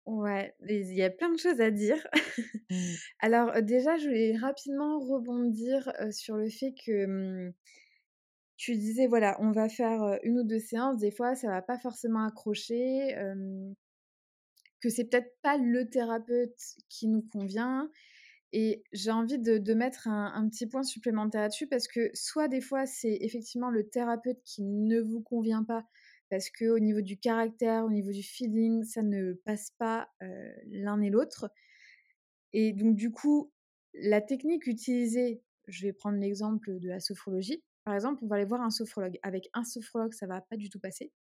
Ouais, 0.06 0.54
il 0.68 0.94
y 0.94 1.02
a 1.02 1.10
plein 1.10 1.32
de 1.32 1.40
choses 1.40 1.62
à 1.62 1.72
dire. 1.72 2.06
Mmh. 2.70 2.94
Alors 3.20 3.62
déjà, 3.62 3.98
je 3.98 4.08
voulais 4.08 4.38
rapidement 4.38 4.98
rebondir 4.98 5.92
sur 6.12 6.38
le 6.38 6.50
fait 6.50 6.74
que 6.86 7.06
mmh, 7.06 7.54
tu 8.58 8.76
disais, 8.76 9.06
voilà, 9.06 9.38
on 9.42 9.52
va 9.52 9.70
faire 9.70 10.18
une 10.24 10.40
ou 10.40 10.44
deux 10.44 10.60
séances, 10.60 11.00
des 11.00 11.12
fois 11.12 11.36
ça 11.36 11.50
va 11.50 11.62
pas 11.62 11.78
forcément 11.78 12.26
accrocher, 12.26 13.16
que 14.82 14.90
c'est 14.90 15.06
peut-être 15.06 15.36
pas 15.42 15.58
le 15.58 15.90
thérapeute 15.90 16.58
qui 16.90 17.08
nous 17.08 17.22
convient. 17.22 17.90
Et 18.52 18.84
j'ai 18.92 19.12
envie 19.12 19.40
de, 19.40 19.74
mettre 19.74 20.08
un, 20.08 20.32
un, 20.36 20.48
petit 20.48 20.68
point 20.68 20.84
supplémentaire 20.84 21.42
là-dessus 21.42 21.68
parce 21.68 21.88
que 21.88 22.12
soit 22.14 22.48
des 22.48 22.62
fois 22.62 22.86
c'est 22.86 23.18
effectivement 23.22 23.72
le 23.72 23.90
thérapeute 23.90 24.42
qui 24.46 24.62
ne 24.64 25.02
vous 25.02 25.22
convient 25.22 25.64
pas 25.64 25.86
parce 26.34 26.50
que 26.50 26.66
au 26.66 26.80
niveau 26.80 27.02
du 27.02 27.16
caractère, 27.16 27.86
au 27.86 27.92
niveau 27.92 28.12
du 28.12 28.24
feeling, 28.24 28.84
ça 28.84 29.04
ne 29.04 29.34
passe 29.46 29.70
pas 29.78 30.10
l'un 30.66 31.00
et 31.00 31.12
l'autre. 31.12 31.48
Et 32.54 32.74
donc 32.74 32.96
du 32.96 33.12
coup, 33.12 33.52
la 33.94 34.20
technique 34.20 34.66
utilisée, 34.66 35.44
je 35.68 35.86
vais 35.86 35.94
prendre 35.94 36.18
l'exemple 36.18 36.80
de 36.80 36.90
la 36.90 37.00
sophrologie. 37.00 37.64
Par 37.84 37.94
exemple, 37.94 38.24
on 38.24 38.28
va 38.28 38.38
aller 38.38 38.46
voir 38.46 38.62
un 38.62 38.72
sophrologue. 38.72 39.20
Avec 39.22 39.48
un 39.54 39.64
sophrologue, 39.64 40.14
ça 40.14 40.26
va 40.26 40.42
pas 40.42 40.58
du 40.58 40.72
tout 40.72 40.80
passer. 40.80 41.12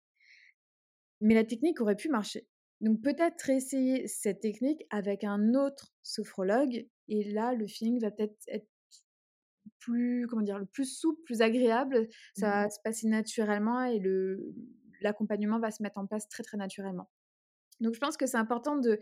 Mais 1.20 1.34
la 1.34 1.44
technique 1.44 1.82
aurait 1.82 1.94
pu 1.94 2.08
marcher. 2.08 2.46
Donc 2.80 3.02
peut-être 3.02 3.50
essayer 3.50 4.08
cette 4.08 4.40
technique 4.40 4.82
avec 4.88 5.24
un 5.24 5.52
autre 5.52 5.92
sophrologue 6.02 6.86
et 7.08 7.24
là 7.32 7.52
le 7.52 7.66
feeling 7.66 8.00
va 8.00 8.10
peut-être 8.10 8.38
être 8.48 8.66
plus 9.78 10.26
comment 10.26 10.42
dire 10.42 10.58
le 10.58 10.66
plus 10.66 10.86
souple, 10.86 11.20
plus 11.24 11.42
agréable, 11.42 12.08
ça 12.34 12.48
va 12.48 12.66
mmh 12.66 12.70
se 12.70 12.80
passer 12.82 13.08
naturellement 13.08 13.84
et 13.84 13.98
le 13.98 14.54
l'accompagnement 15.02 15.58
va 15.58 15.70
se 15.70 15.82
mettre 15.82 15.98
en 15.98 16.06
place 16.06 16.28
très 16.28 16.42
très 16.42 16.56
naturellement. 16.56 17.10
Donc 17.80 17.94
je 17.94 18.00
pense 18.00 18.16
que 18.16 18.26
c'est 18.26 18.36
important 18.36 18.76
de, 18.76 18.98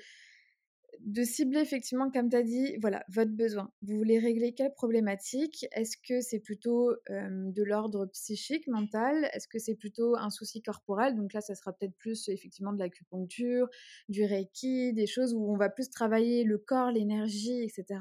cibler 1.22 1.60
effectivement, 1.60 2.10
comme 2.10 2.28
tu 2.28 2.36
as 2.36 2.42
dit, 2.42 2.76
voilà, 2.80 3.04
votre 3.08 3.30
besoin. 3.30 3.70
Vous 3.82 3.96
voulez 3.96 4.18
régler 4.18 4.52
quelle 4.54 4.72
problématique? 4.72 5.66
Est-ce 5.72 5.96
que 5.96 6.20
c'est 6.20 6.40
plutôt 6.40 6.94
de 7.08 7.62
l'ordre 7.62 8.06
psychique, 8.06 8.66
mental? 8.66 9.28
Est-ce 9.32 9.48
que 9.48 9.58
c'est 9.58 9.76
plutôt 9.76 10.16
un 10.16 10.30
souci 10.30 10.62
corporel? 10.62 11.14
Donc 11.14 11.32
là, 11.32 11.40
ça 11.40 11.54
sera 11.54 11.72
peut-être 11.72 11.96
plus 11.96 12.28
effectivement 12.28 12.72
de 12.72 12.78
l'acupuncture, 12.78 13.68
du 14.08 14.24
reiki, 14.24 14.92
des 14.92 15.06
choses 15.06 15.34
où 15.34 15.52
on 15.52 15.56
va 15.56 15.68
plus 15.68 15.90
travailler 15.90 16.44
le 16.44 16.58
corps, 16.58 16.90
l'énergie, 16.90 17.62
etc 17.62 18.00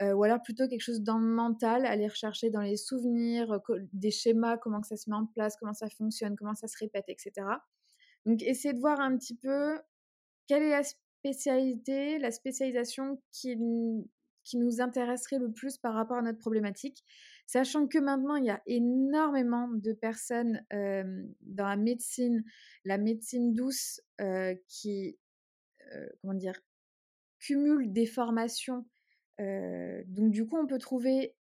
ou 0.00 0.24
alors 0.24 0.42
plutôt 0.42 0.68
quelque 0.68 0.82
chose 0.82 1.02
dans 1.02 1.18
le 1.18 1.26
mental, 1.26 1.86
aller 1.86 2.06
rechercher 2.06 2.50
dans 2.50 2.60
les 2.60 2.76
souvenirs, 2.76 3.60
des 3.92 4.10
schémas, 4.10 4.58
comment 4.58 4.80
que 4.80 4.86
ça 4.86 4.96
se 4.96 5.08
met 5.08 5.16
en 5.16 5.26
place, 5.26 5.56
comment 5.56 5.72
ça 5.72 5.88
fonctionne, 5.88 6.36
comment 6.36 6.54
ça 6.54 6.68
se 6.68 6.76
répète, 6.78 7.06
etc. 7.08 7.46
Donc 8.26 8.42
essayez 8.42 8.74
de 8.74 8.80
voir 8.80 9.00
un 9.00 9.16
petit 9.16 9.36
peu 9.36 9.78
quelle 10.46 10.62
est 10.64 10.70
la 10.70 10.82
spécialité, 10.82 12.18
la 12.18 12.30
spécialisation 12.30 13.22
qui, 13.32 13.56
qui 14.44 14.58
nous 14.58 14.80
intéresserait 14.80 15.38
le 15.38 15.50
plus 15.50 15.78
par 15.78 15.94
rapport 15.94 16.18
à 16.18 16.22
notre 16.22 16.38
problématique, 16.38 17.02
sachant 17.46 17.86
que 17.86 17.98
maintenant 17.98 18.36
il 18.36 18.44
y 18.44 18.50
a 18.50 18.60
énormément 18.66 19.68
de 19.68 19.92
personnes 19.92 20.64
dans 20.70 21.66
la 21.66 21.76
médecine, 21.76 22.44
la 22.84 22.98
médecine 22.98 23.54
douce, 23.54 24.00
qui, 24.68 25.18
comment 26.20 26.34
dire, 26.34 26.60
cumulent 27.38 27.92
des 27.92 28.06
formations 28.06 28.86
donc 29.38 30.30
du 30.30 30.46
coup, 30.46 30.56
on 30.56 30.66
peut 30.66 30.78
trouver 30.78 31.34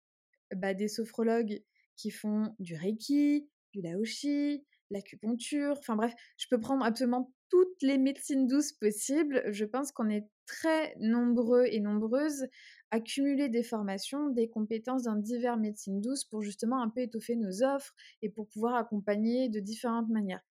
bah, 0.56 0.74
des 0.74 0.88
sophrologues 0.88 1.64
qui 1.96 2.12
font 2.12 2.56
du 2.60 2.76
reiki, 2.76 3.48
du 3.74 3.82
laoshi, 3.82 4.66
l'acupuncture, 4.90 5.76
enfin 5.78 5.96
bref, 5.96 6.14
je 6.38 6.48
peux 6.50 6.60
prendre 6.60 6.86
absolument 6.86 7.34
toutes 7.50 7.82
les 7.82 7.98
médecines 7.98 8.48
douces 8.48 8.72
possibles. 8.72 9.44
Je 9.52 9.66
pense 9.66 9.92
qu'on 9.92 10.10
est 10.10 10.28
très 10.46 10.96
nombreux 11.00 11.66
et 11.66 11.80
nombreuses 11.80 12.48
à 12.92 13.00
cumuler 13.00 13.50
des 13.50 13.64
formations, 13.64 14.30
des 14.30 14.50
compétences 14.50 15.04
dans 15.04 15.16
diverses 15.16 15.60
médecines 15.60 16.02
douces 16.02 16.26
pour 16.26 16.42
justement 16.42 16.82
un 16.82 16.90
peu 16.90 17.02
étoffer 17.02 17.36
nos 17.36 17.64
offres 17.64 17.94
et 18.22 18.30
pour 18.30 18.48
pouvoir 18.48 18.76
accompagner 18.76 19.50
de 19.50 19.60
différentes 19.60 20.10
manières. 20.10 20.44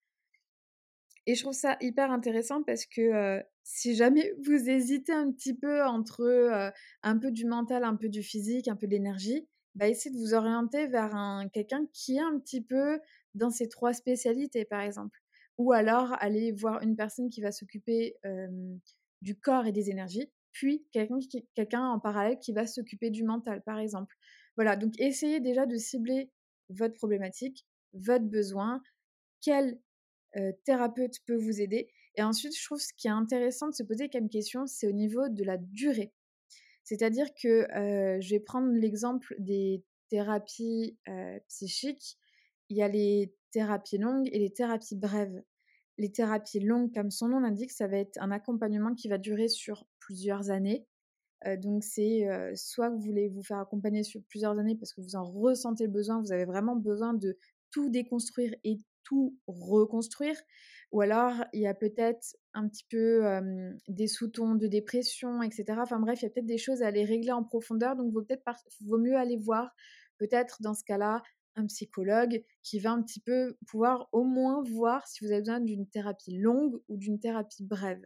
Et 1.25 1.35
je 1.35 1.41
trouve 1.41 1.53
ça 1.53 1.77
hyper 1.79 2.11
intéressant 2.11 2.63
parce 2.63 2.85
que 2.85 3.41
si 3.63 3.95
jamais 3.95 4.33
vous 4.45 4.69
hésitez 4.69 5.13
un 5.13 5.31
petit 5.31 5.53
peu 5.53 5.83
entre 5.83 6.71
un 7.03 7.17
peu 7.17 7.31
du 7.31 7.45
mental, 7.45 7.83
un 7.83 7.95
peu 7.95 8.09
du 8.09 8.21
physique, 8.23 8.67
un 8.67 8.75
peu 8.75 8.87
d'énergie, 8.87 9.47
bah, 9.75 9.87
essayez 9.87 10.13
de 10.13 10.19
vous 10.19 10.33
orienter 10.33 10.87
vers 10.87 11.15
un, 11.15 11.49
quelqu'un 11.49 11.85
qui 11.93 12.17
est 12.17 12.21
un 12.21 12.39
petit 12.39 12.61
peu 12.61 12.99
dans 13.33 13.49
ces 13.49 13.67
trois 13.69 13.93
spécialités, 13.93 14.65
par 14.65 14.81
exemple. 14.81 15.19
Ou 15.57 15.71
alors 15.71 16.13
aller 16.19 16.51
voir 16.51 16.81
une 16.81 16.95
personne 16.95 17.29
qui 17.29 17.41
va 17.41 17.51
s'occuper 17.51 18.15
du 19.21 19.39
corps 19.39 19.65
et 19.65 19.71
des 19.71 19.89
énergies, 19.89 20.29
puis 20.51 20.85
quelqu'un 20.91 21.19
quelqu'un 21.55 21.81
en 21.87 21.99
parallèle 21.99 22.39
qui 22.39 22.53
va 22.53 22.67
s'occuper 22.67 23.09
du 23.09 23.23
mental, 23.23 23.61
par 23.63 23.79
exemple. 23.79 24.15
Voilà, 24.55 24.75
donc 24.75 24.93
essayez 24.99 25.39
déjà 25.39 25.65
de 25.65 25.77
cibler 25.77 26.29
votre 26.69 26.95
problématique, 26.95 27.65
votre 27.93 28.25
besoin, 28.25 28.81
quel 29.41 29.79
thérapeute 30.65 31.19
peut 31.25 31.37
vous 31.37 31.61
aider. 31.61 31.89
Et 32.15 32.23
ensuite, 32.23 32.55
je 32.57 32.63
trouve 32.63 32.79
ce 32.79 32.93
qui 32.95 33.07
est 33.07 33.11
intéressant 33.11 33.69
de 33.69 33.73
se 33.73 33.83
poser 33.83 34.09
comme 34.09 34.29
question, 34.29 34.67
c'est 34.67 34.87
au 34.87 34.91
niveau 34.91 35.29
de 35.29 35.43
la 35.43 35.57
durée. 35.57 36.13
C'est-à-dire 36.83 37.27
que 37.33 37.65
je 38.21 38.29
vais 38.29 38.39
prendre 38.39 38.71
l'exemple 38.71 39.35
des 39.39 39.83
thérapies 40.09 40.97
psychiques. 41.47 42.17
Il 42.69 42.77
y 42.77 42.83
a 42.83 42.87
les 42.87 43.33
thérapies 43.51 43.97
longues 43.97 44.29
et 44.31 44.39
les 44.39 44.51
thérapies 44.51 44.95
brèves. 44.95 45.41
Les 45.97 46.11
thérapies 46.11 46.59
longues, 46.59 46.93
comme 46.93 47.11
son 47.11 47.29
nom 47.29 47.39
l'indique, 47.39 47.71
ça 47.71 47.87
va 47.87 47.97
être 47.97 48.17
un 48.19 48.31
accompagnement 48.31 48.95
qui 48.95 49.07
va 49.07 49.17
durer 49.17 49.47
sur 49.47 49.85
plusieurs 49.99 50.49
années. 50.49 50.85
donc 51.57 51.83
c'est 51.83 52.27
soit 52.55 52.89
vous 52.89 52.99
voulez 52.99 53.29
vous 53.29 53.43
faire 53.43 53.59
accompagner 53.59 54.03
sur 54.03 54.21
plusieurs 54.23 54.57
années 54.59 54.75
parce 54.75 54.93
que 54.93 55.01
vous 55.01 55.15
en 55.15 55.23
ressentez 55.23 55.85
le 55.85 55.91
besoin, 55.91 56.19
vous 56.19 56.31
avez 56.31 56.45
vraiment 56.45 56.75
besoin 56.75 57.13
de 57.13 57.37
tout 57.71 57.89
déconstruire 57.89 58.53
et 58.63 58.77
tout 59.03 59.37
reconstruire. 59.47 60.35
Ou 60.91 61.01
alors, 61.01 61.43
il 61.53 61.61
y 61.61 61.67
a 61.67 61.73
peut-être 61.73 62.37
un 62.53 62.67
petit 62.67 62.85
peu 62.89 63.23
des 63.87 64.07
sous-tons 64.07 64.55
de 64.55 64.67
dépression, 64.67 65.41
etc. 65.41 65.65
Enfin 65.81 65.99
bref, 65.99 66.21
il 66.21 66.25
y 66.25 66.27
a 66.27 66.29
peut-être 66.29 66.45
des 66.45 66.57
choses 66.57 66.83
à 66.83 66.87
aller 66.87 67.03
régler 67.03 67.31
en 67.31 67.43
profondeur. 67.43 67.95
Donc, 67.95 68.13
vaut 68.13 68.21
peut-être 68.21 68.43
vaut 68.85 68.99
mieux 68.99 69.15
aller 69.15 69.37
voir, 69.37 69.73
peut-être 70.17 70.61
dans 70.61 70.73
ce 70.73 70.83
cas-là, 70.83 71.23
un 71.55 71.65
psychologue 71.67 72.43
qui 72.63 72.79
va 72.79 72.91
un 72.91 73.01
petit 73.03 73.19
peu 73.19 73.57
pouvoir 73.67 74.09
au 74.11 74.23
moins 74.23 74.63
voir 74.63 75.07
si 75.07 75.23
vous 75.23 75.31
avez 75.31 75.41
besoin 75.41 75.59
d'une 75.59 75.87
thérapie 75.87 76.37
longue 76.37 76.79
ou 76.87 76.97
d'une 76.97 77.19
thérapie 77.19 77.63
brève. 77.63 78.01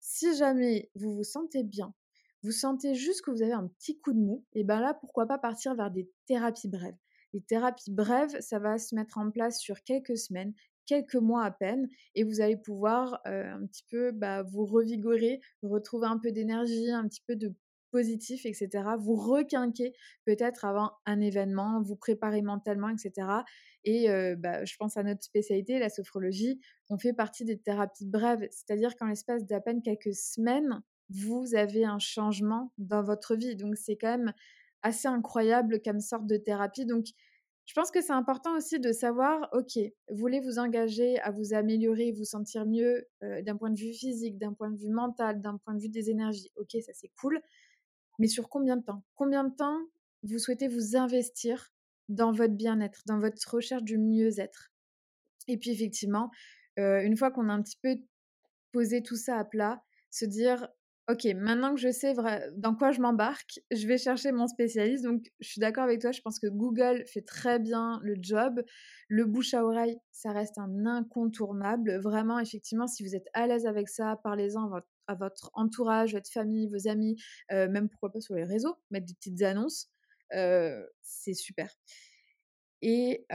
Si 0.00 0.36
jamais 0.36 0.90
vous 0.94 1.14
vous 1.14 1.24
sentez 1.24 1.64
bien, 1.64 1.94
vous 2.42 2.52
sentez 2.52 2.94
juste 2.94 3.22
que 3.22 3.30
vous 3.30 3.42
avez 3.42 3.52
un 3.52 3.66
petit 3.66 3.98
coup 3.98 4.12
de 4.12 4.18
mou, 4.18 4.44
et 4.52 4.64
bien 4.64 4.80
là, 4.80 4.94
pourquoi 4.94 5.26
pas 5.26 5.38
partir 5.38 5.74
vers 5.74 5.90
des 5.90 6.10
thérapies 6.26 6.68
brèves. 6.68 6.96
Les 7.34 7.42
thérapies 7.42 7.90
brèves, 7.90 8.40
ça 8.40 8.58
va 8.58 8.78
se 8.78 8.94
mettre 8.94 9.18
en 9.18 9.30
place 9.30 9.60
sur 9.60 9.82
quelques 9.82 10.16
semaines, 10.16 10.54
quelques 10.86 11.16
mois 11.16 11.44
à 11.44 11.50
peine, 11.50 11.88
et 12.14 12.24
vous 12.24 12.40
allez 12.40 12.56
pouvoir 12.56 13.20
un 13.24 13.66
petit 13.66 13.84
peu 13.90 14.12
bah, 14.12 14.42
vous 14.42 14.64
revigorer, 14.64 15.40
retrouver 15.62 16.06
un 16.06 16.18
peu 16.18 16.32
d'énergie, 16.32 16.90
un 16.90 17.06
petit 17.08 17.22
peu 17.26 17.36
de 17.36 17.52
positif, 17.90 18.44
etc. 18.44 18.68
Vous 18.98 19.14
requinquer 19.14 19.92
peut-être 20.24 20.64
avant 20.64 20.92
un 21.06 21.20
événement, 21.20 21.80
vous 21.80 21.96
préparer 21.96 22.42
mentalement, 22.42 22.88
etc. 22.88 23.28
Et 23.84 24.08
bah, 24.36 24.64
je 24.64 24.76
pense 24.76 24.96
à 24.96 25.02
notre 25.02 25.22
spécialité, 25.22 25.78
la 25.78 25.90
sophrologie, 25.90 26.60
on 26.88 26.98
fait 26.98 27.12
partie 27.12 27.44
des 27.44 27.58
thérapies 27.58 28.06
brèves, 28.06 28.46
c'est-à-dire 28.50 28.96
qu'en 28.96 29.06
l'espace 29.06 29.44
d'à 29.44 29.60
peine 29.60 29.82
quelques 29.82 30.14
semaines, 30.14 30.82
vous 31.10 31.54
avez 31.54 31.84
un 31.84 31.98
changement 31.98 32.72
dans 32.78 33.02
votre 33.02 33.36
vie. 33.36 33.56
Donc 33.56 33.76
c'est 33.76 33.96
quand 33.96 34.18
même 34.18 34.32
assez 34.84 35.08
incroyable 35.08 35.82
comme 35.82 35.98
sorte 35.98 36.28
de 36.28 36.36
thérapie. 36.36 36.86
Donc 36.86 37.06
je 37.66 37.72
pense 37.72 37.90
que 37.90 38.02
c'est 38.02 38.12
important 38.12 38.56
aussi 38.56 38.78
de 38.78 38.92
savoir, 38.92 39.48
ok, 39.52 39.78
vous 40.10 40.16
voulez 40.16 40.40
vous 40.40 40.58
engager 40.58 41.18
à 41.20 41.30
vous 41.30 41.54
améliorer, 41.54 42.12
vous 42.12 42.24
sentir 42.24 42.66
mieux 42.66 43.08
d'un 43.22 43.56
point 43.56 43.70
de 43.70 43.78
vue 43.80 43.94
physique, 43.94 44.38
d'un 44.38 44.52
point 44.52 44.70
de 44.70 44.76
vue 44.76 44.90
mental, 44.90 45.40
d'un 45.40 45.56
point 45.56 45.74
de 45.74 45.80
vue 45.80 45.88
des 45.88 46.10
énergies. 46.10 46.52
Ok, 46.56 46.76
ça 46.84 46.92
c'est 46.92 47.10
cool. 47.18 47.40
Mais 48.18 48.28
sur 48.28 48.48
combien 48.48 48.76
de 48.76 48.84
temps? 48.84 49.02
Combien 49.14 49.44
de 49.44 49.54
temps 49.56 49.80
vous 50.22 50.38
souhaitez 50.38 50.68
vous 50.68 50.94
investir 50.96 51.72
dans 52.10 52.32
votre 52.32 52.54
bien-être, 52.54 53.00
dans 53.06 53.18
votre 53.18 53.38
recherche 53.50 53.82
du 53.82 53.96
mieux-être? 53.96 54.70
Et 55.48 55.56
puis 55.56 55.70
effectivement, 55.70 56.30
une 56.76 57.16
fois 57.16 57.30
qu'on 57.30 57.48
a 57.48 57.52
un 57.54 57.62
petit 57.62 57.78
peu 57.82 57.96
posé 58.72 59.02
tout 59.02 59.16
ça 59.16 59.38
à 59.38 59.44
plat, 59.44 59.82
se 60.10 60.26
dire 60.26 60.68
Ok, 61.06 61.26
maintenant 61.36 61.74
que 61.74 61.80
je 61.80 61.90
sais 61.90 62.14
dans 62.56 62.74
quoi 62.74 62.90
je 62.90 63.00
m'embarque, 63.02 63.60
je 63.70 63.86
vais 63.86 63.98
chercher 63.98 64.32
mon 64.32 64.46
spécialiste. 64.46 65.04
Donc, 65.04 65.30
je 65.38 65.48
suis 65.50 65.60
d'accord 65.60 65.84
avec 65.84 66.00
toi, 66.00 66.12
je 66.12 66.22
pense 66.22 66.38
que 66.38 66.46
Google 66.46 67.04
fait 67.06 67.20
très 67.20 67.58
bien 67.58 68.00
le 68.02 68.16
job. 68.18 68.62
Le 69.08 69.26
bouche 69.26 69.52
à 69.52 69.64
oreille, 69.66 69.98
ça 70.12 70.32
reste 70.32 70.56
un 70.56 70.86
incontournable. 70.86 71.98
Vraiment, 72.00 72.38
effectivement, 72.38 72.86
si 72.86 73.04
vous 73.04 73.14
êtes 73.14 73.26
à 73.34 73.46
l'aise 73.46 73.66
avec 73.66 73.90
ça, 73.90 74.18
parlez-en 74.24 74.70
à 75.06 75.14
votre, 75.14 75.50
entourage, 75.52 76.14
votre 76.14 76.30
famille, 76.30 76.68
vos 76.68 76.88
amis, 76.88 77.16
euh, 77.52 77.68
même 77.68 77.90
pourquoi 77.90 78.10
pas 78.10 78.22
sur 78.22 78.34
les 78.34 78.44
réseaux, 78.44 78.76
mettre 78.90 79.04
des 79.04 79.14
petites 79.14 79.42
annonces. 79.42 79.90
Euh, 80.32 80.86
c'est 81.02 81.34
super. 81.34 81.68
Et 82.80 83.26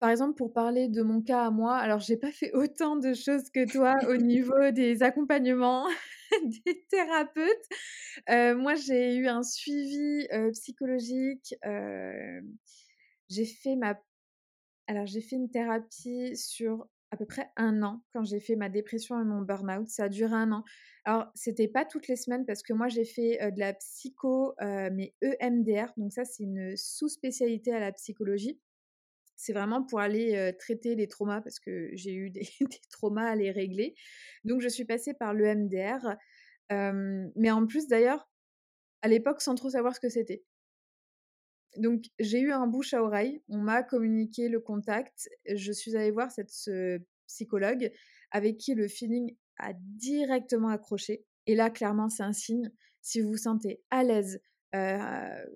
par 0.00 0.10
exemple, 0.10 0.34
pour 0.34 0.52
parler 0.52 0.88
de 0.88 1.02
mon 1.02 1.22
cas 1.22 1.46
à 1.46 1.50
moi, 1.50 1.76
alors 1.76 1.98
j'ai 1.98 2.16
pas 2.16 2.30
fait 2.30 2.52
autant 2.52 2.96
de 2.96 3.14
choses 3.14 3.50
que 3.50 3.70
toi 3.70 3.96
au 4.08 4.16
niveau 4.16 4.70
des 4.70 5.02
accompagnements 5.02 5.86
des 6.64 6.84
thérapeutes. 6.88 7.68
Euh, 8.30 8.56
moi, 8.56 8.74
j'ai 8.74 9.16
eu 9.16 9.26
un 9.26 9.42
suivi 9.42 10.26
psychologique. 10.52 11.54
j'ai 13.28 13.44
fait 13.44 13.76
ma, 13.76 14.00
alors 14.86 15.06
j'ai 15.06 15.20
fait 15.20 15.36
une 15.36 15.50
thérapie 15.50 16.36
sur 16.36 16.86
à 17.10 17.16
peu 17.16 17.24
près 17.24 17.50
un 17.56 17.82
an 17.82 18.02
quand 18.12 18.22
j'ai 18.22 18.38
fait 18.38 18.54
ma 18.54 18.68
dépression 18.68 19.20
et 19.20 19.24
mon 19.24 19.40
burn-out. 19.40 19.88
Ça 19.88 20.04
a 20.04 20.08
duré 20.08 20.34
un 20.34 20.52
an. 20.52 20.64
Alors, 21.04 21.26
c'était 21.34 21.68
pas 21.68 21.84
toutes 21.84 22.06
les 22.06 22.16
semaines 22.16 22.44
parce 22.44 22.62
que 22.62 22.72
moi, 22.72 22.88
j'ai 22.88 23.04
fait 23.04 23.38
de 23.50 23.58
la 23.58 23.72
psycho, 23.72 24.54
mais 24.60 25.14
EMDR. 25.22 25.92
Donc, 25.96 26.12
ça, 26.12 26.24
c'est 26.24 26.44
une 26.44 26.76
sous-spécialité 26.76 27.72
à 27.72 27.80
la 27.80 27.92
psychologie 27.92 28.60
c'est 29.38 29.52
vraiment 29.52 29.84
pour 29.84 30.00
aller 30.00 30.52
traiter 30.58 30.96
les 30.96 31.06
traumas 31.06 31.40
parce 31.40 31.60
que 31.60 31.90
j'ai 31.92 32.12
eu 32.12 32.30
des, 32.30 32.46
traumas 32.90 33.30
à 33.30 33.36
les 33.36 33.50
régler. 33.50 33.94
Donc 34.44 34.60
je 34.60 34.68
suis 34.68 34.84
passée 34.84 35.14
par 35.14 35.32
le 35.32 35.54
MDR, 35.54 36.16
mais 37.36 37.50
en 37.50 37.66
plus 37.66 37.86
d'ailleurs, 37.86 38.28
à 39.00 39.08
l'époque 39.08 39.40
sans 39.40 39.54
trop 39.54 39.70
savoir 39.70 39.94
ce 39.94 40.00
que 40.00 40.08
c'était. 40.08 40.44
Donc 41.76 42.04
j'ai 42.18 42.40
eu 42.40 42.50
un 42.50 42.66
bouche 42.66 42.94
à 42.94 43.02
oreille, 43.02 43.42
on 43.48 43.58
m'a 43.58 43.84
communiqué 43.84 44.48
le 44.48 44.58
contact, 44.58 45.28
je 45.46 45.72
suis 45.72 45.96
allée 45.96 46.10
voir 46.10 46.32
cette 46.32 46.50
psychologue 47.28 47.92
avec 48.32 48.58
qui 48.58 48.74
le 48.74 48.88
feeling 48.88 49.36
a 49.58 49.72
directement 49.74 50.68
accroché. 50.68 51.24
Et 51.46 51.54
là, 51.54 51.70
clairement, 51.70 52.08
c'est 52.08 52.22
un 52.22 52.32
signe. 52.32 52.70
Si 53.00 53.20
vous 53.20 53.30
vous 53.30 53.36
sentez 53.36 53.80
à 53.90 54.02
l'aise, 54.02 54.40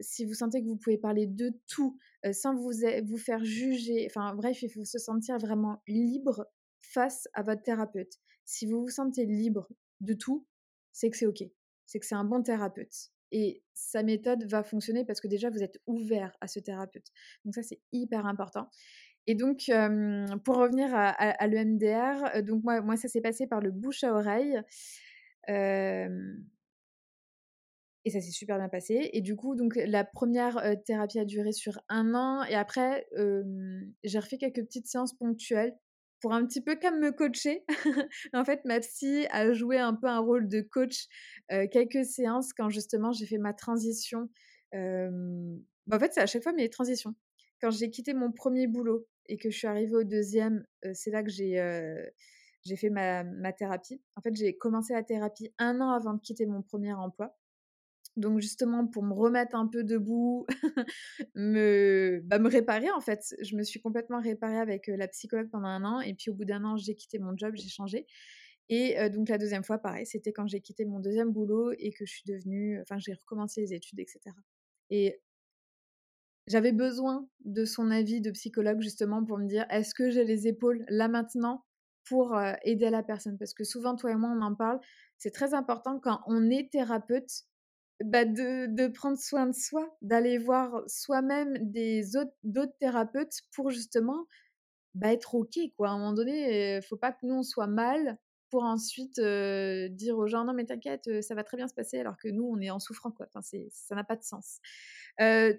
si 0.00 0.24
vous 0.24 0.34
sentez 0.34 0.62
que 0.62 0.66
vous 0.66 0.76
pouvez 0.76 0.98
parler 0.98 1.26
de 1.26 1.52
tout 1.68 1.98
sans 2.32 2.54
vous, 2.54 2.72
vous 3.04 3.18
faire 3.18 3.44
juger, 3.44 4.06
enfin 4.10 4.34
bref, 4.34 4.62
il 4.62 4.70
faut 4.70 4.84
se 4.84 4.98
sentir 4.98 5.38
vraiment 5.38 5.82
libre 5.86 6.46
face 6.80 7.28
à 7.34 7.42
votre 7.42 7.62
thérapeute. 7.62 8.14
Si 8.44 8.66
vous 8.66 8.82
vous 8.82 8.90
sentez 8.90 9.24
libre 9.24 9.68
de 10.00 10.14
tout, 10.14 10.46
c'est 10.92 11.10
que 11.10 11.16
c'est 11.16 11.26
OK, 11.26 11.42
c'est 11.86 11.98
que 11.98 12.06
c'est 12.06 12.14
un 12.14 12.24
bon 12.24 12.42
thérapeute. 12.42 13.10
Et 13.32 13.62
sa 13.72 14.02
méthode 14.02 14.44
va 14.44 14.62
fonctionner 14.62 15.04
parce 15.04 15.20
que 15.20 15.28
déjà, 15.28 15.48
vous 15.48 15.62
êtes 15.62 15.80
ouvert 15.86 16.36
à 16.40 16.48
ce 16.48 16.60
thérapeute. 16.60 17.06
Donc 17.44 17.54
ça, 17.54 17.62
c'est 17.62 17.80
hyper 17.90 18.26
important. 18.26 18.68
Et 19.26 19.34
donc, 19.34 19.70
pour 20.44 20.56
revenir 20.56 20.90
à, 20.92 21.46
l'EMDR, 21.46 22.42
donc 22.42 22.62
moi, 22.62 22.80
moi, 22.82 22.96
ça 22.96 23.08
s'est 23.08 23.20
passé 23.20 23.46
par 23.46 23.60
le 23.60 23.70
bouche 23.70 24.04
à 24.04 24.12
oreille. 24.14 24.60
Et 28.04 28.10
ça 28.10 28.20
s'est 28.20 28.32
super 28.32 28.58
bien 28.58 28.68
passé. 28.68 29.10
Et 29.12 29.20
du 29.20 29.36
coup, 29.36 29.54
donc 29.54 29.76
la 29.76 30.04
première 30.04 30.60
thérapie 30.84 31.18
a 31.18 31.24
duré 31.24 31.52
sur 31.52 31.80
un 31.88 32.14
an. 32.14 32.42
Et 32.44 32.54
après, 32.54 33.06
j'ai 34.02 34.18
refait 34.18 34.38
quelques 34.38 34.64
petites 34.64 34.86
séances 34.86 35.14
ponctuelles 35.14 35.74
pour 36.20 36.32
un 36.32 36.44
petit 36.46 36.60
peu 36.60 36.76
comme 36.76 36.98
me 36.98 37.12
coacher. 37.12 37.64
en 38.32 38.44
fait, 38.44 38.64
ma 38.64 38.80
psy 38.80 39.26
a 39.30 39.52
joué 39.52 39.78
un 39.78 39.94
peu 39.94 40.08
un 40.08 40.18
rôle 40.18 40.48
de 40.48 40.62
coach 40.62 41.06
quelques 41.70 42.04
séances 42.04 42.52
quand 42.52 42.70
justement 42.70 43.12
j'ai 43.12 43.26
fait 43.26 43.38
ma 43.38 43.52
transition. 43.52 44.28
Bah, 44.72 45.96
en 45.96 46.00
fait, 46.00 46.12
c'est 46.12 46.20
à 46.20 46.26
chaque 46.26 46.42
fois 46.42 46.52
mes 46.52 46.70
transitions. 46.70 47.14
Quand 47.60 47.70
j'ai 47.70 47.90
quitté 47.90 48.14
mon 48.14 48.32
premier 48.32 48.66
boulot 48.66 49.06
et 49.26 49.36
que 49.36 49.48
je 49.50 49.56
suis 49.56 49.68
arrivée 49.68 49.94
au 49.94 50.04
deuxième, 50.04 50.64
c'est 50.94 51.10
là 51.12 51.22
que 51.22 51.30
j'ai 51.30 51.56
j'ai 52.64 52.76
fait 52.76 52.90
ma, 52.90 53.24
ma, 53.24 53.52
thérapie. 53.52 54.00
En 54.16 54.20
fait, 54.20 54.34
j'ai 54.36 54.56
commencé 54.56 54.92
la 54.92 55.02
thérapie 55.02 55.52
un 55.58 55.80
an 55.80 55.90
avant 55.90 56.14
de 56.14 56.20
quitter 56.20 56.46
mon 56.46 56.62
premier 56.62 56.92
emploi. 56.92 57.36
Donc 58.16 58.40
justement, 58.40 58.86
pour 58.86 59.02
me 59.02 59.14
remettre 59.14 59.54
un 59.56 59.66
peu 59.66 59.84
debout, 59.84 60.46
me, 61.34 62.20
bah, 62.24 62.38
me 62.38 62.48
réparer 62.48 62.90
en 62.90 63.00
fait. 63.00 63.34
Je 63.40 63.56
me 63.56 63.62
suis 63.62 63.80
complètement 63.80 64.20
réparée 64.20 64.58
avec 64.58 64.86
la 64.88 65.08
psychologue 65.08 65.48
pendant 65.50 65.68
un 65.68 65.84
an. 65.84 66.00
Et 66.00 66.14
puis 66.14 66.30
au 66.30 66.34
bout 66.34 66.44
d'un 66.44 66.64
an, 66.64 66.76
j'ai 66.76 66.94
quitté 66.94 67.18
mon 67.18 67.36
job, 67.36 67.54
j'ai 67.54 67.68
changé. 67.68 68.06
Et 68.68 68.96
donc 69.10 69.28
la 69.28 69.38
deuxième 69.38 69.64
fois, 69.64 69.78
pareil, 69.78 70.06
c'était 70.06 70.32
quand 70.32 70.46
j'ai 70.46 70.60
quitté 70.60 70.84
mon 70.84 71.00
deuxième 71.00 71.32
boulot 71.32 71.72
et 71.78 71.90
que 71.90 72.06
je 72.06 72.12
suis 72.12 72.24
devenue, 72.26 72.80
enfin 72.80 72.98
j'ai 72.98 73.12
recommencé 73.14 73.60
les 73.60 73.74
études, 73.74 74.00
etc. 74.00 74.20
Et 74.90 75.20
j'avais 76.46 76.72
besoin 76.72 77.28
de 77.44 77.64
son 77.64 77.90
avis 77.90 78.20
de 78.20 78.30
psychologue 78.30 78.80
justement 78.80 79.24
pour 79.24 79.38
me 79.38 79.46
dire 79.46 79.66
est-ce 79.70 79.94
que 79.94 80.10
j'ai 80.10 80.24
les 80.24 80.48
épaules 80.48 80.84
là 80.88 81.08
maintenant 81.08 81.64
pour 82.04 82.36
aider 82.64 82.90
la 82.90 83.02
personne? 83.02 83.38
Parce 83.38 83.54
que 83.54 83.64
souvent, 83.64 83.94
toi 83.96 84.12
et 84.12 84.16
moi, 84.16 84.30
on 84.36 84.42
en 84.42 84.54
parle. 84.54 84.80
C'est 85.18 85.30
très 85.30 85.54
important 85.54 86.00
quand 86.00 86.20
on 86.26 86.50
est 86.50 86.70
thérapeute 86.70 87.44
bah, 88.04 88.24
de, 88.24 88.88
prendre 88.88 89.18
soin 89.18 89.46
de 89.46 89.54
soi, 89.54 89.96
d'aller 90.02 90.38
voir 90.38 90.82
soi-même 90.86 91.56
des 91.60 92.16
autres, 92.16 92.34
d'autres 92.42 92.76
thérapeutes 92.78 93.42
pour 93.54 93.70
justement 93.70 94.26
bah, 94.94 95.12
être 95.12 95.34
OK. 95.34 95.58
Quoi. 95.76 95.88
À 95.88 95.92
un 95.92 95.98
moment 95.98 96.12
donné, 96.12 96.76
il 96.76 96.82
faut 96.82 96.96
pas 96.96 97.12
que 97.12 97.24
nous, 97.26 97.34
on 97.36 97.42
soit 97.42 97.66
mal 97.66 98.18
pour 98.50 98.64
ensuite 98.64 99.18
dire 99.18 100.18
aux 100.18 100.26
gens 100.26 100.44
non 100.44 100.52
mais 100.52 100.66
t'inquiète, 100.66 101.22
ça 101.22 101.34
va 101.34 101.42
très 101.42 101.56
bien 101.56 101.68
se 101.68 101.74
passer 101.74 101.98
alors 101.98 102.18
que 102.18 102.28
nous, 102.28 102.44
on 102.44 102.60
est 102.60 102.70
en 102.70 102.78
souffrant. 102.78 103.10
Quoi. 103.10 103.26
Enfin, 103.26 103.40
c'est, 103.42 103.68
ça 103.70 103.94
n'a 103.94 104.04
pas 104.04 104.16
de 104.16 104.24
sens. 104.24 104.60
je 105.18 105.56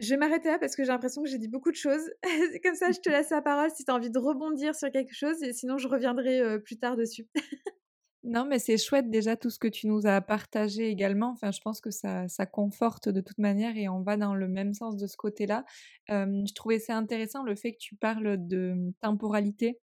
vais 0.00 0.16
m'arrêter 0.16 0.48
là 0.48 0.58
parce 0.58 0.76
que 0.76 0.84
j'ai 0.84 0.92
l'impression 0.92 1.22
que 1.22 1.28
j'ai 1.28 1.38
dit 1.38 1.48
beaucoup 1.48 1.70
de 1.70 1.76
choses. 1.76 2.10
comme 2.64 2.74
ça, 2.74 2.92
je 2.92 3.00
te 3.00 3.10
laisse 3.10 3.30
la 3.30 3.42
parole 3.42 3.70
si 3.70 3.84
tu 3.84 3.90
as 3.90 3.94
envie 3.94 4.10
de 4.10 4.18
rebondir 4.18 4.74
sur 4.74 4.90
quelque 4.90 5.14
chose 5.14 5.42
et 5.42 5.52
sinon 5.52 5.78
je 5.78 5.88
reviendrai 5.88 6.60
plus 6.60 6.78
tard 6.78 6.96
dessus. 6.96 7.28
Non, 8.26 8.46
mais 8.46 8.58
c'est 8.58 8.78
chouette 8.78 9.10
déjà 9.10 9.36
tout 9.36 9.50
ce 9.50 9.58
que 9.58 9.68
tu 9.68 9.86
nous 9.86 10.06
as 10.06 10.20
partagé 10.22 10.88
également. 10.88 11.30
Enfin, 11.32 11.50
je 11.50 11.60
pense 11.60 11.80
que 11.82 11.90
ça, 11.90 12.26
ça 12.28 12.46
conforte 12.46 13.08
de 13.10 13.20
toute 13.20 13.36
manière 13.38 13.76
et 13.76 13.86
on 13.88 14.00
va 14.02 14.16
dans 14.16 14.34
le 14.34 14.48
même 14.48 14.72
sens 14.72 14.96
de 14.96 15.06
ce 15.06 15.16
côté-là. 15.16 15.64
je 16.08 16.54
trouvais 16.54 16.78
ça 16.78 16.96
intéressant 16.96 17.42
le 17.44 17.54
fait 17.54 17.72
que 17.72 17.78
tu 17.78 17.96
parles 17.96 18.38
de 18.46 18.72
mmh, 18.74 18.92
temporalité, 19.02 19.78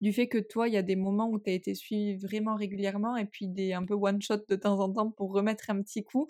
du 0.00 0.12
fait 0.12 0.28
que 0.28 0.38
toi, 0.38 0.68
il 0.68 0.74
y 0.74 0.78
a 0.78 0.82
des 0.82 0.96
moments 0.96 1.28
où 1.30 1.38
tu 1.40 1.50
as 1.50 1.54
été 1.54 1.74
suivi 1.74 2.16
vraiment 2.16 2.56
régulièrement 2.56 3.16
et 3.16 3.26
puis 3.26 3.48
des 3.48 3.72
un 3.74 3.84
peu 3.84 3.94
one-shot 3.94 4.38
de 4.48 4.56
temps 4.56 4.80
en 4.80 4.92
temps 4.92 5.10
pour 5.10 5.32
remettre 5.32 5.70
un 5.70 5.82
petit 5.82 6.04
coup. 6.04 6.28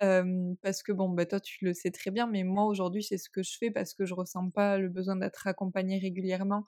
parce 0.00 0.82
que 0.82 0.92
bon, 0.92 1.10
bah, 1.10 1.26
toi, 1.26 1.40
tu 1.40 1.64
le 1.64 1.74
sais 1.74 1.90
très 1.90 2.10
bien, 2.10 2.26
mais 2.26 2.44
moi, 2.44 2.64
aujourd'hui, 2.66 3.02
c'est 3.04 3.18
ce 3.18 3.30
que 3.30 3.42
je 3.42 3.56
fais 3.58 3.70
parce 3.70 3.94
que 3.94 4.06
je 4.06 4.14
ressens 4.14 4.50
pas 4.50 4.78
le 4.78 4.88
besoin 4.90 5.16
d'être 5.16 5.46
accompagnée 5.46 5.98
régulièrement. 5.98 6.64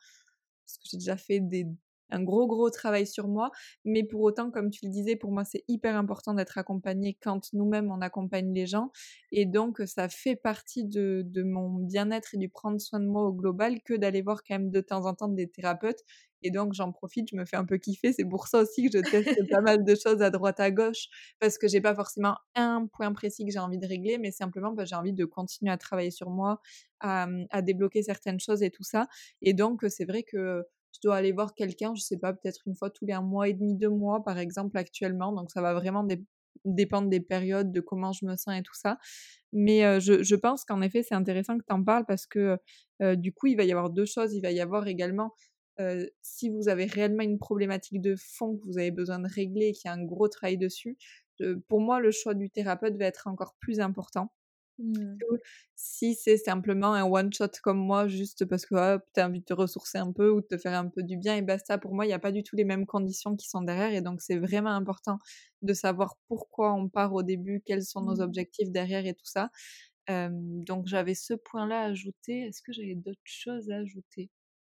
Parce 0.66 0.78
que 0.78 0.84
j'ai 0.90 0.98
déjà 0.98 1.16
fait 1.16 1.40
des 1.40 1.66
un 2.12 2.22
gros 2.22 2.46
gros 2.46 2.70
travail 2.70 3.06
sur 3.06 3.28
moi. 3.28 3.50
Mais 3.84 4.04
pour 4.04 4.20
autant, 4.20 4.50
comme 4.50 4.70
tu 4.70 4.86
le 4.86 4.90
disais, 4.90 5.16
pour 5.16 5.32
moi 5.32 5.44
c'est 5.44 5.64
hyper 5.68 5.96
important 5.96 6.34
d'être 6.34 6.58
accompagné 6.58 7.16
quand 7.22 7.52
nous-mêmes 7.52 7.90
on 7.90 8.00
accompagne 8.00 8.52
les 8.52 8.66
gens. 8.66 8.90
Et 9.32 9.46
donc 9.46 9.82
ça 9.86 10.08
fait 10.08 10.36
partie 10.36 10.84
de, 10.84 11.22
de 11.24 11.42
mon 11.42 11.70
bien-être 11.70 12.34
et 12.34 12.38
du 12.38 12.48
prendre 12.48 12.80
soin 12.80 13.00
de 13.00 13.06
moi 13.06 13.22
au 13.24 13.32
global 13.32 13.82
que 13.82 13.94
d'aller 13.94 14.22
voir 14.22 14.42
quand 14.46 14.54
même 14.54 14.70
de 14.70 14.80
temps 14.80 15.06
en 15.06 15.14
temps 15.14 15.28
des 15.28 15.48
thérapeutes 15.48 16.04
et 16.42 16.50
donc, 16.50 16.72
j'en 16.74 16.92
profite, 16.92 17.28
je 17.30 17.36
me 17.36 17.44
fais 17.44 17.56
un 17.56 17.64
peu 17.64 17.78
kiffer. 17.78 18.12
C'est 18.12 18.24
pour 18.24 18.48
ça 18.48 18.60
aussi 18.60 18.88
que 18.88 18.98
je 18.98 19.02
teste 19.02 19.48
pas 19.50 19.60
mal 19.60 19.84
de 19.84 19.94
choses 19.94 20.22
à 20.22 20.30
droite, 20.30 20.60
à 20.60 20.70
gauche, 20.70 21.08
parce 21.40 21.58
que 21.58 21.68
j'ai 21.68 21.80
pas 21.80 21.94
forcément 21.94 22.36
un 22.54 22.86
point 22.86 23.12
précis 23.12 23.44
que 23.44 23.52
j'ai 23.52 23.58
envie 23.58 23.78
de 23.78 23.86
régler, 23.86 24.18
mais 24.18 24.30
simplement, 24.30 24.72
bah, 24.72 24.84
j'ai 24.84 24.96
envie 24.96 25.12
de 25.12 25.24
continuer 25.24 25.72
à 25.72 25.78
travailler 25.78 26.10
sur 26.10 26.30
moi, 26.30 26.60
à, 27.00 27.26
à, 27.50 27.62
débloquer 27.62 28.02
certaines 28.02 28.40
choses 28.40 28.62
et 28.62 28.70
tout 28.70 28.84
ça. 28.84 29.06
Et 29.40 29.54
donc, 29.54 29.84
c'est 29.88 30.04
vrai 30.04 30.22
que 30.22 30.64
je 30.94 31.00
dois 31.02 31.16
aller 31.16 31.32
voir 31.32 31.54
quelqu'un, 31.54 31.94
je 31.94 32.02
sais 32.02 32.18
pas, 32.18 32.32
peut-être 32.32 32.60
une 32.66 32.74
fois 32.74 32.90
tous 32.90 33.06
les 33.06 33.12
un 33.12 33.22
mois 33.22 33.48
et 33.48 33.54
demi, 33.54 33.76
deux 33.76 33.90
mois, 33.90 34.22
par 34.24 34.38
exemple, 34.38 34.76
actuellement. 34.78 35.32
Donc, 35.32 35.50
ça 35.50 35.62
va 35.62 35.74
vraiment 35.74 36.06
dépendre 36.64 37.08
des 37.08 37.20
périodes, 37.20 37.72
de 37.72 37.80
comment 37.80 38.12
je 38.12 38.26
me 38.26 38.36
sens 38.36 38.54
et 38.58 38.62
tout 38.62 38.74
ça. 38.74 38.98
Mais 39.52 40.00
je, 40.00 40.22
je, 40.22 40.34
pense 40.36 40.64
qu'en 40.64 40.80
effet, 40.82 41.02
c'est 41.02 41.14
intéressant 41.14 41.58
que 41.58 41.64
tu 41.66 41.74
en 41.74 41.82
parles 41.82 42.04
parce 42.06 42.26
que 42.26 42.58
du 43.14 43.32
coup, 43.32 43.46
il 43.48 43.56
va 43.56 43.64
y 43.64 43.72
avoir 43.72 43.90
deux 43.90 44.06
choses. 44.06 44.34
Il 44.34 44.42
va 44.42 44.50
y 44.52 44.60
avoir 44.60 44.86
également 44.86 45.34
si 46.22 46.48
vous 46.48 46.68
avez 46.68 46.86
réellement 46.86 47.22
une 47.22 47.38
problématique 47.38 48.00
de 48.00 48.14
fond 48.16 48.56
que 48.56 48.64
vous 48.66 48.78
avez 48.78 48.90
besoin 48.90 49.18
de 49.18 49.28
régler 49.28 49.68
et 49.68 49.72
qu'il 49.72 49.88
y 49.88 49.92
a 49.92 49.94
un 49.94 50.04
gros 50.04 50.28
travail 50.28 50.58
dessus, 50.58 50.96
pour 51.68 51.80
moi, 51.80 52.00
le 52.00 52.10
choix 52.10 52.34
du 52.34 52.50
thérapeute 52.50 52.96
va 52.96 53.06
être 53.06 53.26
encore 53.26 53.54
plus 53.60 53.80
important. 53.80 54.32
Mmh. 54.78 55.16
si 55.76 56.14
c'est 56.14 56.36
simplement 56.38 56.94
un 56.94 57.04
one 57.04 57.32
shot 57.32 57.48
comme 57.62 57.78
moi, 57.78 58.08
juste 58.08 58.44
parce 58.46 58.66
que 58.66 58.74
tu 59.14 59.20
as 59.20 59.26
envie 59.28 59.40
de 59.40 59.44
te 59.44 59.52
ressourcer 59.52 59.98
un 59.98 60.12
peu 60.12 60.30
ou 60.30 60.40
de 60.40 60.46
te 60.46 60.56
faire 60.58 60.72
un 60.78 60.88
peu 60.88 61.02
du 61.02 61.16
bien, 61.18 61.36
et 61.36 61.42
basta, 61.42 61.78
pour 61.78 61.94
moi, 61.94 62.04
il 62.04 62.08
n'y 62.08 62.14
a 62.14 62.18
pas 62.18 62.32
du 62.32 62.42
tout 62.42 62.56
les 62.56 62.64
mêmes 62.64 62.86
conditions 62.86 63.36
qui 63.36 63.48
sont 63.48 63.62
derrière. 63.62 63.92
Et 63.92 64.00
donc, 64.00 64.22
c'est 64.22 64.38
vraiment 64.38 64.70
important 64.70 65.18
de 65.62 65.74
savoir 65.74 66.16
pourquoi 66.28 66.72
on 66.74 66.88
part 66.88 67.12
au 67.14 67.22
début, 67.22 67.62
quels 67.64 67.84
sont 67.84 68.02
nos 68.02 68.16
mmh. 68.16 68.20
objectifs 68.20 68.70
derrière 68.70 69.06
et 69.06 69.14
tout 69.14 69.26
ça. 69.26 69.50
donc, 70.08 70.86
j'avais 70.88 71.14
ce 71.14 71.34
point-là 71.34 71.82
à 71.82 71.86
ajouter. 71.86 72.42
Est-ce 72.42 72.62
que 72.62 72.72
j'avais 72.72 72.94
d'autres 72.96 73.20
choses 73.24 73.70
à 73.70 73.76
ajouter? 73.78 74.30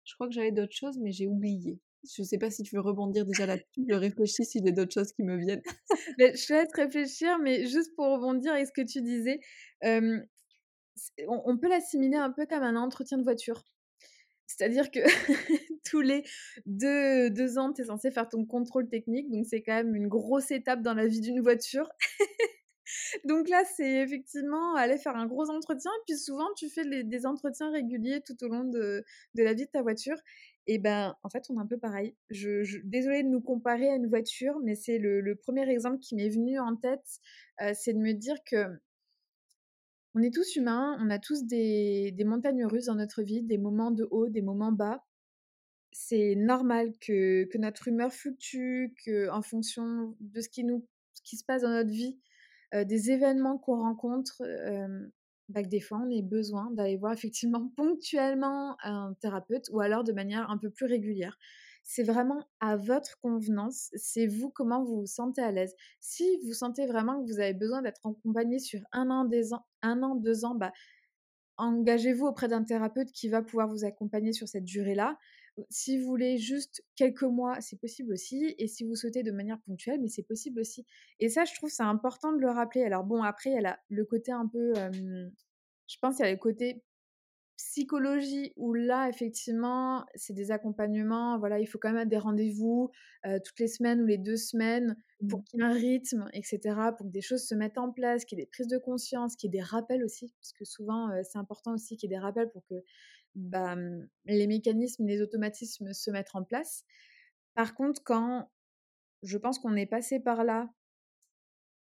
Je 0.06 0.14
crois 0.16 0.28
que 0.28 0.34
j'avais 0.34 0.52
d'autres 0.52 0.75
choses, 0.75 0.98
mais 1.00 1.12
j'ai 1.12 1.28
oublié. 1.28 1.80
Je 2.14 2.22
ne 2.22 2.26
sais 2.26 2.38
pas 2.38 2.50
si 2.50 2.64
tu 2.64 2.76
veux 2.76 2.82
rebondir 2.82 3.26
déjà 3.26 3.46
là-dessus. 3.46 3.86
Je 3.88 3.96
réfléchis 3.96 4.46
s'il 4.46 4.66
y 4.66 4.70
a 4.70 4.72
d'autres 4.72 4.94
choses 4.94 5.12
qui 5.14 5.24
me 5.24 5.38
viennent. 5.38 5.62
je 6.20 6.48
te 6.48 6.54
laisse 6.54 6.74
réfléchir, 6.74 7.40
mais 7.40 7.66
juste 7.66 7.96
pour 7.96 8.06
rebondir 8.06 8.54
avec 8.54 8.68
ce 8.68 8.72
que 8.72 8.82
tu 8.82 9.02
disais, 9.02 9.40
on, 11.28 11.58
peut 11.58 11.70
l'assimiler 11.70 12.18
un 12.18 12.32
peu 12.32 12.46
comme 12.46 12.64
un 12.64 12.76
entretien 12.76 13.18
de 13.18 13.24
voiture. 13.24 13.64
C'est-à-dire 14.48 14.92
que 14.92 15.00
tous 15.90 16.02
les 16.02 16.24
deux, 16.66 17.30
deux 17.30 17.58
ans, 17.58 17.74
tu 17.74 17.82
es 17.82 17.86
censé 17.86 18.12
faire 18.12 18.30
ton 18.30 18.46
contrôle 18.46 18.88
technique. 18.88 19.30
Donc, 19.32 19.46
c'est 19.46 19.62
quand 19.62 19.76
même 19.76 19.96
une 19.96 20.08
grosse 20.08 20.52
étape 20.52 20.82
dans 20.82 20.94
la 20.94 21.08
vie 21.08 21.22
d'une 21.22 21.42
voiture. 21.42 21.90
Donc 23.26 23.50
là, 23.50 23.64
c'est 23.76 24.04
effectivement 24.04 24.76
aller 24.76 24.98
faire 24.98 25.16
un 25.16 25.26
gros 25.26 25.50
entretien. 25.50 25.92
Et 25.92 26.04
puis 26.08 26.18
souvent, 26.18 26.48
tu 26.56 26.70
fais 26.70 27.04
des 27.04 27.26
entretiens 27.26 27.72
réguliers 27.72 28.22
tout 28.22 28.36
au 28.44 28.48
long 28.48 28.64
de, 28.64 29.04
la 29.36 29.54
vie 29.54 29.66
de 29.66 29.72
ta 29.72 29.82
voiture. 29.82 30.18
Et 30.67 30.79
ben, 30.79 31.15
en 31.24 31.29
fait, 31.29 31.45
on 31.50 31.57
est 31.57 31.62
un 31.62 31.67
peu 31.67 31.77
pareil. 31.77 32.15
Je, 32.29 32.79
désolée 32.84 33.24
de 33.24 33.29
nous 33.29 33.41
comparer 33.41 33.89
à 33.89 33.95
une 33.95 34.07
voiture, 34.07 34.60
mais 34.63 34.75
c'est 34.75 34.98
le, 34.98 35.36
premier 35.36 35.69
exemple 35.69 36.00
qui 36.00 36.15
m'est 36.15 36.29
venu 36.29 36.60
en 36.60 36.75
tête. 36.75 37.19
Euh, 37.62 37.74
c'est 37.75 37.93
de 37.93 38.00
me 38.00 38.13
dire 38.13 38.38
que 38.45 38.65
on 40.15 40.22
est 40.22 40.34
tous 40.34 40.55
humains, 40.55 40.98
on 41.01 41.10
a 41.10 41.19
tous 41.19 41.43
des, 41.45 42.15
montagnes 42.25 42.65
russes 42.65 42.86
dans 42.86 42.95
notre 42.95 43.22
vie, 43.22 43.43
des 43.43 43.57
moments 43.57 43.91
de 43.91 44.07
haut, 44.10 44.29
des 44.29 44.41
moments 44.41 44.72
bas. 44.72 45.03
C'est 45.91 46.36
normal 46.36 46.93
que, 47.00 47.43
que 47.45 47.57
notre 47.57 47.88
humeur 47.89 48.12
fluctue, 48.13 48.93
qu'en 49.05 49.41
fonction 49.41 50.15
de 50.19 50.41
ce 50.41 50.50
qui, 50.50 50.63
nous, 50.63 50.88
ce 51.13 51.22
qui 51.24 51.38
se 51.38 51.43
passe 51.45 51.62
dans 51.63 51.69
notre 51.69 51.91
vie, 51.91 52.19
des 52.74 53.12
événements 53.12 53.57
qu'on 53.57 53.77
rencontre, 53.77 54.41
bah, 55.50 55.64
que 55.64 55.68
des 55.68 55.80
fois 55.80 56.00
on 56.06 56.10
ait 56.10 56.22
besoin 56.22 56.72
d'aller 56.72 56.98
voir 56.98 57.14
effectivement 57.14 57.70
ponctuellement 57.75 58.78
un 58.84 59.14
thérapeute 59.20 59.70
ou 59.72 59.80
alors 59.80 60.04
de 60.04 60.14
manière 60.14 60.50
un 60.50 60.58
peu 60.58 60.70
plus 60.70 60.86
régulière. 60.86 61.38
C'est 61.88 62.04
vraiment 62.04 62.44
à 62.60 62.78
votre 62.78 63.20
convenance, 63.20 63.92
c'est 63.94 64.25
vous 64.25 64.50
comment 64.50 64.84
vous 64.84 65.02
vous 65.02 65.06
sentez 65.06 65.42
à 65.42 65.52
l'aise. 65.52 65.75
Si 66.00 66.40
vous 66.44 66.54
sentez 66.54 66.88
vraiment 66.88 67.22
que 67.24 67.32
vous 67.32 67.40
avez 67.40 67.54
besoin 67.54 67.84
d'être 67.84 68.02
accompagné 68.04 68.58
sur 68.58 68.82
un 68.92 69.12
an, 69.12 69.24
des 69.25 69.54
un 69.84 70.02
an, 70.02 70.16
deux 70.16 70.46
ans, 70.46 70.56
bah, 70.56 70.72
engagez-vous 71.58 72.25
auprès 72.25 72.48
d'un 72.48 72.64
thérapeute 72.64 73.12
qui 73.12 73.30
va 73.30 73.42
pouvoir 73.42 73.70
vous 73.70 73.86
accompagner 73.86 74.34
sur 74.34 74.48
cette 74.48 74.66
durée-là. 74.66 75.18
Si 75.70 75.98
vous 75.98 76.06
voulez 76.06 76.38
juste 76.38 76.84
quelques 76.96 77.24
mois, 77.24 77.62
c'est 77.62 77.80
possible 77.80 78.12
aussi. 78.14 78.56
Et 78.58 78.68
si 78.68 78.84
vous 78.84 78.96
souhaitez 78.96 79.24
de 79.24 79.32
manière 79.32 79.60
ponctuelle, 79.62 80.02
mais 80.02 80.10
c'est 80.10 80.24
possible 80.24 80.60
aussi. 80.60 80.86
Et 81.20 81.30
ça, 81.30 81.46
je 81.46 81.54
trouve 81.54 81.70
c'est 81.70 81.84
important 81.84 82.34
de 82.34 82.39
le 82.39 82.50
rappeler. 82.50 82.84
Alors 82.84 83.04
bon, 83.04 83.24
après, 83.24 83.52
il 83.52 83.62
y 83.62 83.65
a 83.65 83.80
le 83.89 84.06
côté 84.06 84.32
un 84.32 84.48
peu, 84.48 84.74
je 84.74 85.98
pense 86.02 86.18
qu'il 86.18 86.26
y 86.26 86.28
a 86.28 86.32
le 86.32 86.38
côté 86.38 86.84
psychologie 87.58 88.52
où 88.58 88.74
là, 88.74 89.08
effectivement, 89.08 90.06
c'est 90.15 90.34
des 90.34 90.52
accompagnements. 90.52 91.39
Voilà, 91.39 91.58
il 91.58 91.65
faut 91.68 91.80
quand 91.80 91.88
même 91.88 91.96
avoir 91.96 92.10
des 92.10 92.18
rendez-vous 92.18 92.91
toutes 93.46 93.60
les 93.60 93.70
semaines 93.70 94.02
ou 94.02 94.06
les 94.06 94.18
deux 94.18 94.36
semaines 94.36 94.98
pour 95.30 95.39
mmh. 95.39 95.44
qu'il 95.46 95.60
y 95.60 95.63
ait 95.63 95.65
un 95.65 95.72
rythme, 95.72 96.30
etc., 96.34 96.60
pour 96.98 97.08
que 97.08 97.12
des 97.12 97.22
choses 97.22 97.48
se 97.48 97.56
mettent 97.56 97.78
en 97.78 97.94
place, 97.94 98.26
qu'il 98.26 98.38
y 98.38 98.41
ait 98.41 98.44
des 98.44 98.50
prises 98.50 98.68
de 98.68 98.78
conscience, 98.78 99.38
qu'il 99.38 99.48
y 99.48 99.56
ait 99.56 99.60
des 99.60 99.63
rappels 99.63 100.04
aussi, 100.04 100.34
parce 100.41 100.52
que 100.52 100.65
souvent, 100.65 101.10
c'est 101.24 101.38
important 101.38 101.74
aussi 101.74 101.96
qu'il 101.96 102.12
y 102.12 102.13
ait 102.13 102.18
des 102.18 102.22
rappels 102.22 102.50
pour 102.50 102.65
que 102.65 102.76
bah, 103.36 103.76
les 104.26 104.48
mécanismes, 104.48 105.06
les 105.06 105.21
automatismes 105.21 105.93
se 105.93 106.12
mettent 106.12 106.34
en 106.34 106.43
place. 106.43 106.84
Par 107.54 107.76
contre, 107.76 108.02
quand 108.04 108.50
je 109.24 109.38
pense 109.38 109.60
qu'on 109.60 109.76
est 109.76 109.86
passé 109.86 110.19
par 110.19 110.43
là, 110.43 110.69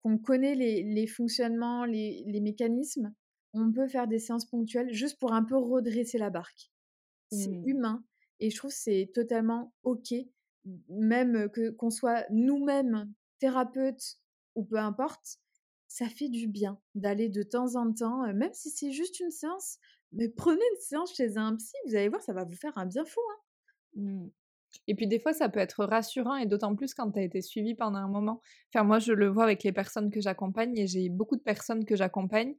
qu'on 0.02 0.18
connaît 0.18 0.54
les, 0.54 1.06
fonctionnements, 1.06 1.84
les, 1.84 2.40
mécanismes, 2.40 3.14
on 3.52 3.70
peut 3.70 3.86
faire 3.86 4.08
des 4.08 4.18
séances 4.18 4.46
ponctuelles 4.46 4.92
juste 4.92 5.18
pour 5.20 5.32
un 5.32 5.44
peu 5.44 5.56
redresser 5.56 6.18
la 6.18 6.30
barque. 6.30 6.70
C'est 7.30 7.48
mmh. 7.48 7.68
humain 7.68 8.04
et 8.40 8.50
je 8.50 8.56
trouve 8.56 8.72
c'est 8.72 9.10
totalement 9.14 9.72
ok, 9.84 10.12
même 10.88 11.48
que 11.50 11.70
qu'on 11.70 11.90
soit 11.90 12.26
nous-mêmes 12.30 13.12
thérapeutes 13.38 14.18
ou 14.54 14.64
peu 14.64 14.76
importe, 14.76 15.38
ça 15.86 16.08
fait 16.08 16.28
du 16.28 16.48
bien 16.48 16.80
d'aller 16.94 17.28
de 17.28 17.42
temps 17.42 17.76
en 17.76 17.92
temps, 17.92 18.26
même 18.34 18.52
si 18.52 18.70
c'est 18.70 18.92
juste 18.92 19.20
une 19.20 19.30
séance, 19.30 19.78
mais 20.12 20.28
prenez 20.28 20.60
une 20.74 20.80
séance 20.80 21.14
chez 21.14 21.36
un 21.36 21.56
psy, 21.56 21.74
vous 21.86 21.94
allez 21.94 22.08
voir, 22.08 22.22
ça 22.22 22.32
va 22.32 22.44
vous 22.44 22.56
faire 22.56 22.76
un 22.76 22.86
bien 22.86 23.04
fou. 23.04 23.20
Hein. 23.30 23.40
Mmh. 23.96 24.28
Et 24.86 24.94
puis 24.94 25.06
des 25.06 25.18
fois, 25.18 25.32
ça 25.32 25.48
peut 25.48 25.60
être 25.60 25.84
rassurant, 25.84 26.36
et 26.36 26.46
d'autant 26.46 26.74
plus 26.74 26.94
quand 26.94 27.10
tu 27.12 27.18
as 27.18 27.22
été 27.22 27.42
suivi 27.42 27.74
pendant 27.74 27.98
un 27.98 28.08
moment. 28.08 28.40
Enfin, 28.74 28.84
moi, 28.84 28.98
je 28.98 29.12
le 29.12 29.28
vois 29.28 29.44
avec 29.44 29.62
les 29.64 29.72
personnes 29.72 30.10
que 30.10 30.20
j'accompagne, 30.20 30.76
et 30.76 30.86
j'ai 30.86 31.08
beaucoup 31.08 31.36
de 31.36 31.42
personnes 31.42 31.84
que 31.84 31.96
j'accompagne 31.96 32.54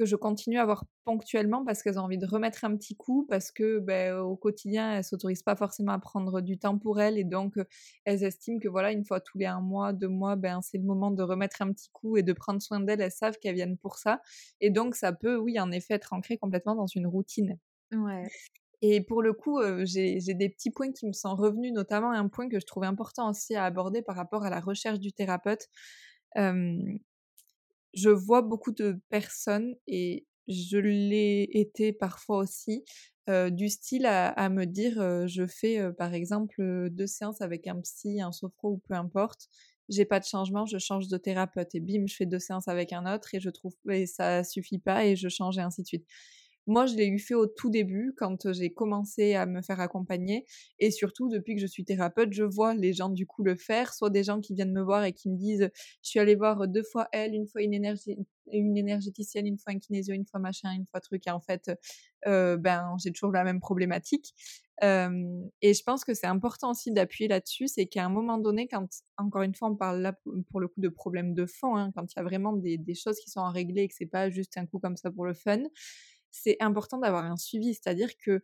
que 0.00 0.06
je 0.06 0.16
continue 0.16 0.58
à 0.58 0.64
voir 0.64 0.86
ponctuellement 1.04 1.62
parce 1.62 1.82
qu'elles 1.82 1.98
ont 1.98 2.04
envie 2.04 2.16
de 2.16 2.24
remettre 2.24 2.64
un 2.64 2.74
petit 2.74 2.96
coup, 2.96 3.26
parce 3.28 3.52
que 3.52 3.80
ben, 3.80 4.16
au 4.16 4.34
quotidien, 4.34 4.94
elles 4.94 5.04
s'autorisent 5.04 5.42
pas 5.42 5.56
forcément 5.56 5.92
à 5.92 5.98
prendre 5.98 6.40
du 6.40 6.58
temps 6.58 6.78
pour 6.78 7.02
elles 7.02 7.18
et 7.18 7.24
donc 7.24 7.56
elles 8.06 8.24
estiment 8.24 8.58
que 8.58 8.68
voilà, 8.68 8.92
une 8.92 9.04
fois 9.04 9.20
tous 9.20 9.36
les 9.36 9.44
un 9.44 9.60
mois, 9.60 9.92
deux 9.92 10.08
mois, 10.08 10.36
ben, 10.36 10.62
c'est 10.62 10.78
le 10.78 10.84
moment 10.84 11.10
de 11.10 11.22
remettre 11.22 11.60
un 11.60 11.70
petit 11.70 11.90
coup 11.92 12.16
et 12.16 12.22
de 12.22 12.32
prendre 12.32 12.62
soin 12.62 12.80
d'elles. 12.80 13.02
Elles 13.02 13.10
savent 13.10 13.36
qu'elles 13.42 13.56
viennent 13.56 13.76
pour 13.76 13.98
ça. 13.98 14.22
Et 14.62 14.70
donc, 14.70 14.94
ça 14.94 15.12
peut, 15.12 15.36
oui, 15.36 15.60
en 15.60 15.70
effet, 15.70 15.92
être 15.92 16.14
ancré 16.14 16.38
complètement 16.38 16.74
dans 16.74 16.86
une 16.86 17.06
routine. 17.06 17.58
Ouais. 17.92 18.26
Et 18.80 19.02
pour 19.02 19.20
le 19.20 19.34
coup, 19.34 19.60
j'ai 19.82 20.18
des 20.18 20.48
petits 20.48 20.70
points 20.70 20.92
qui 20.92 21.06
me 21.06 21.12
sont 21.12 21.34
revenus, 21.34 21.74
notamment 21.74 22.10
un 22.10 22.28
point 22.28 22.48
que 22.48 22.58
je 22.58 22.64
trouve 22.64 22.84
important 22.84 23.28
aussi 23.28 23.54
à 23.54 23.64
aborder 23.64 24.00
par 24.00 24.16
rapport 24.16 24.44
à 24.44 24.50
la 24.50 24.60
recherche 24.60 24.98
du 24.98 25.12
thérapeute 25.12 25.68
je 27.94 28.10
vois 28.10 28.42
beaucoup 28.42 28.72
de 28.72 29.00
personnes 29.08 29.74
et 29.86 30.26
je 30.48 30.78
l'ai 30.78 31.48
été 31.52 31.92
parfois 31.92 32.38
aussi, 32.38 32.84
du 33.28 33.68
style 33.68 34.06
à, 34.06 34.48
me 34.48 34.64
dire 34.64 35.28
je 35.28 35.46
fais 35.46 35.80
par 35.96 36.14
exemple 36.14 36.88
deux 36.90 37.06
séances 37.06 37.40
avec 37.40 37.66
un 37.68 37.80
psy, 37.80 38.20
un 38.20 38.32
sophro 38.32 38.72
ou 38.72 38.78
peu 38.78 38.94
importe, 38.94 39.48
j'ai 39.88 40.04
pas 40.04 40.20
de 40.20 40.24
changement, 40.24 40.66
je 40.66 40.78
change 40.78 41.08
de 41.08 41.16
thérapeute 41.16 41.74
et 41.74 41.80
bim, 41.80 42.06
je 42.06 42.14
fais 42.16 42.26
deux 42.26 42.38
séances 42.38 42.68
avec 42.68 42.92
un 42.92 43.12
autre 43.12 43.34
et 43.34 43.40
je 43.40 43.50
trouve 43.50 43.74
et 43.88 44.06
ça 44.06 44.44
suffit 44.44 44.78
pas 44.78 45.04
et 45.04 45.16
je 45.16 45.28
change 45.28 45.58
et 45.58 45.60
ainsi 45.60 45.82
de 45.82 45.86
suite. 45.86 46.06
Moi, 46.70 46.86
je 46.86 46.94
l'ai 46.94 47.08
eu 47.08 47.18
fait 47.18 47.34
au 47.34 47.48
tout 47.48 47.68
début, 47.68 48.14
quand 48.16 48.52
j'ai 48.52 48.72
commencé 48.72 49.34
à 49.34 49.44
me 49.44 49.60
faire 49.60 49.80
accompagner. 49.80 50.46
Et 50.78 50.92
surtout, 50.92 51.28
depuis 51.28 51.56
que 51.56 51.60
je 51.60 51.66
suis 51.66 51.84
thérapeute, 51.84 52.32
je 52.32 52.44
vois 52.44 52.74
les 52.74 52.92
gens 52.92 53.08
du 53.08 53.26
coup 53.26 53.42
le 53.42 53.56
faire. 53.56 53.92
Soit 53.92 54.08
des 54.08 54.22
gens 54.22 54.40
qui 54.40 54.54
viennent 54.54 54.72
me 54.72 54.80
voir 54.80 55.02
et 55.02 55.12
qui 55.12 55.28
me 55.30 55.36
disent 55.36 55.68
Je 55.74 56.08
suis 56.08 56.20
allée 56.20 56.36
voir 56.36 56.68
deux 56.68 56.84
fois 56.84 57.08
elle, 57.10 57.34
une 57.34 57.48
fois 57.48 57.62
une, 57.62 57.74
énergéticienne, 58.54 59.48
une 59.48 59.58
fois 59.58 59.72
un 59.72 59.80
kinésio, 59.80 60.14
une 60.14 60.26
fois 60.26 60.38
machin, 60.38 60.70
une 60.70 60.86
fois 60.86 61.00
truc. 61.00 61.26
Et 61.26 61.32
en 61.32 61.40
fait, 61.40 61.72
ben, 62.24 62.94
j'ai 63.02 63.10
toujours 63.10 63.32
la 63.32 63.42
même 63.42 63.58
problématique. 63.58 64.32
et 64.80 65.74
je 65.74 65.82
pense 65.82 66.04
que 66.04 66.14
c'est 66.14 66.28
important 66.28 66.70
aussi 66.70 66.92
d'appuyer 66.92 67.26
là-dessus, 67.26 67.66
c'est 67.66 67.86
qu'à 67.86 68.04
un 68.04 68.10
moment 68.10 68.38
donné, 68.38 68.68
quand, 68.68 68.86
encore 69.16 69.42
une 69.42 69.56
fois, 69.56 69.70
on 69.70 69.74
parle 69.74 70.02
là 70.02 70.16
pour 70.50 70.60
le 70.60 70.68
coup 70.68 70.80
de 70.80 70.88
problèmes 70.88 71.34
de 71.34 71.46
fond, 71.46 71.74
hein, 71.74 71.90
quand 71.96 72.12
il 72.12 72.16
y 72.16 72.20
a 72.20 72.22
vraiment 72.22 72.52
des, 72.52 72.78
des, 72.78 72.94
choses 72.94 73.18
qui 73.18 73.28
sont 73.28 73.40
à 73.40 73.50
régler 73.50 73.82
et 73.82 73.88
que 73.88 73.94
c'est 73.96 74.06
pas 74.06 74.30
juste 74.30 74.56
un 74.56 74.66
coup 74.66 74.78
comme 74.78 74.96
ça 74.96 75.10
pour 75.10 75.26
le 75.26 75.34
fun, 75.34 75.64
c'est 76.30 76.56
important 76.60 76.98
d'avoir 76.98 77.24
un 77.24 77.36
suivi, 77.36 77.74
c'est-à-dire 77.74 78.10
que 78.18 78.42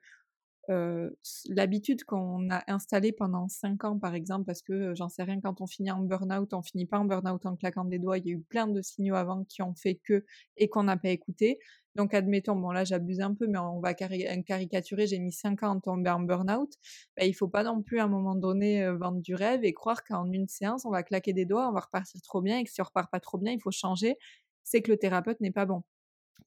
l'habitude 1.48 2.02
qu'on 2.04 2.50
a 2.50 2.64
installée 2.66 3.12
pendant 3.12 3.48
5 3.48 3.84
ans, 3.84 3.98
par 3.98 4.14
exemple, 4.16 4.46
parce 4.46 4.62
que 4.62 4.94
j'en 4.96 5.08
sais 5.08 5.22
rien, 5.22 5.40
quand 5.40 5.60
on 5.60 5.66
finit 5.66 5.92
en 5.92 6.00
burn-out, 6.00 6.52
on 6.54 6.62
finit 6.62 6.86
pas 6.86 6.98
en 6.98 7.04
burn-out 7.04 7.46
en 7.46 7.54
claquant 7.54 7.84
des 7.84 8.00
doigts. 8.00 8.18
Il 8.18 8.26
y 8.26 8.30
a 8.30 8.32
eu 8.32 8.40
plein 8.40 8.66
de 8.66 8.82
signaux 8.82 9.14
avant 9.14 9.44
qui 9.44 9.62
ont 9.62 9.74
fait 9.74 9.94
que 9.94 10.24
et 10.56 10.68
qu'on 10.68 10.82
n'a 10.84 10.96
pas 10.96 11.10
écouté. 11.10 11.60
Donc, 11.94 12.14
admettons, 12.14 12.56
bon 12.56 12.72
là 12.72 12.84
j'abuse 12.84 13.20
un 13.20 13.32
peu, 13.34 13.46
mais 13.46 13.58
on 13.58 13.78
va 13.80 13.94
caricaturer, 13.94 15.06
j'ai 15.06 15.20
mis 15.20 15.32
5 15.32 15.62
ans 15.62 15.78
à 15.78 15.80
tomber 15.80 16.10
en 16.10 16.20
burn-out. 16.20 16.72
Bah, 17.16 17.24
il 17.24 17.32
faut 17.32 17.48
pas 17.48 17.62
non 17.62 17.80
plus 17.82 18.00
à 18.00 18.04
un 18.04 18.08
moment 18.08 18.34
donné 18.34 18.90
vendre 18.90 19.20
du 19.22 19.34
rêve 19.36 19.64
et 19.64 19.72
croire 19.72 20.02
qu'en 20.04 20.30
une 20.32 20.48
séance, 20.48 20.84
on 20.84 20.90
va 20.90 21.04
claquer 21.04 21.32
des 21.32 21.44
doigts, 21.44 21.68
on 21.68 21.72
va 21.72 21.80
repartir 21.80 22.20
trop 22.22 22.42
bien 22.42 22.58
et 22.58 22.64
que 22.64 22.70
si 22.70 22.80
on 22.82 22.84
repart 22.84 23.10
pas 23.10 23.20
trop 23.20 23.38
bien, 23.38 23.52
il 23.52 23.60
faut 23.60 23.70
changer. 23.70 24.16
C'est 24.64 24.82
que 24.82 24.90
le 24.90 24.98
thérapeute 24.98 25.40
n'est 25.40 25.52
pas 25.52 25.64
bon 25.64 25.84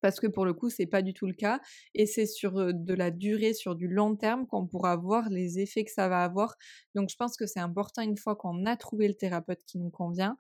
parce 0.02 0.20
que 0.20 0.28
pour 0.28 0.46
le 0.46 0.54
coup, 0.54 0.70
c'est 0.70 0.86
pas 0.86 1.02
du 1.02 1.14
tout 1.14 1.28
le 1.28 1.34
cas. 1.34 1.60
Et 1.96 2.06
c'est 2.06 2.26
sur 2.26 2.74
de 2.74 2.94
la 2.94 3.12
durée, 3.12 3.54
sur 3.54 3.76
du 3.76 3.88
long 3.88 4.16
terme, 4.16 4.48
qu'on 4.48 4.68
pourra 4.68 4.96
voir 4.96 5.30
les 5.30 5.60
effets 5.60 5.84
que 5.84 5.92
ça 5.92 6.10
va 6.10 6.24
avoir. 6.24 6.56
Donc, 6.96 7.10
je 7.10 7.16
pense 7.16 7.38
que 7.38 7.46
c'est 7.46 7.60
important, 7.60 8.02
une 8.02 8.18
fois 8.18 8.36
qu'on 8.36 8.66
a 8.66 8.76
trouvé 8.78 9.08
le 9.08 9.16
thérapeute 9.16 9.64
qui 9.66 9.78
nous 9.80 9.90
convient, 9.90 10.38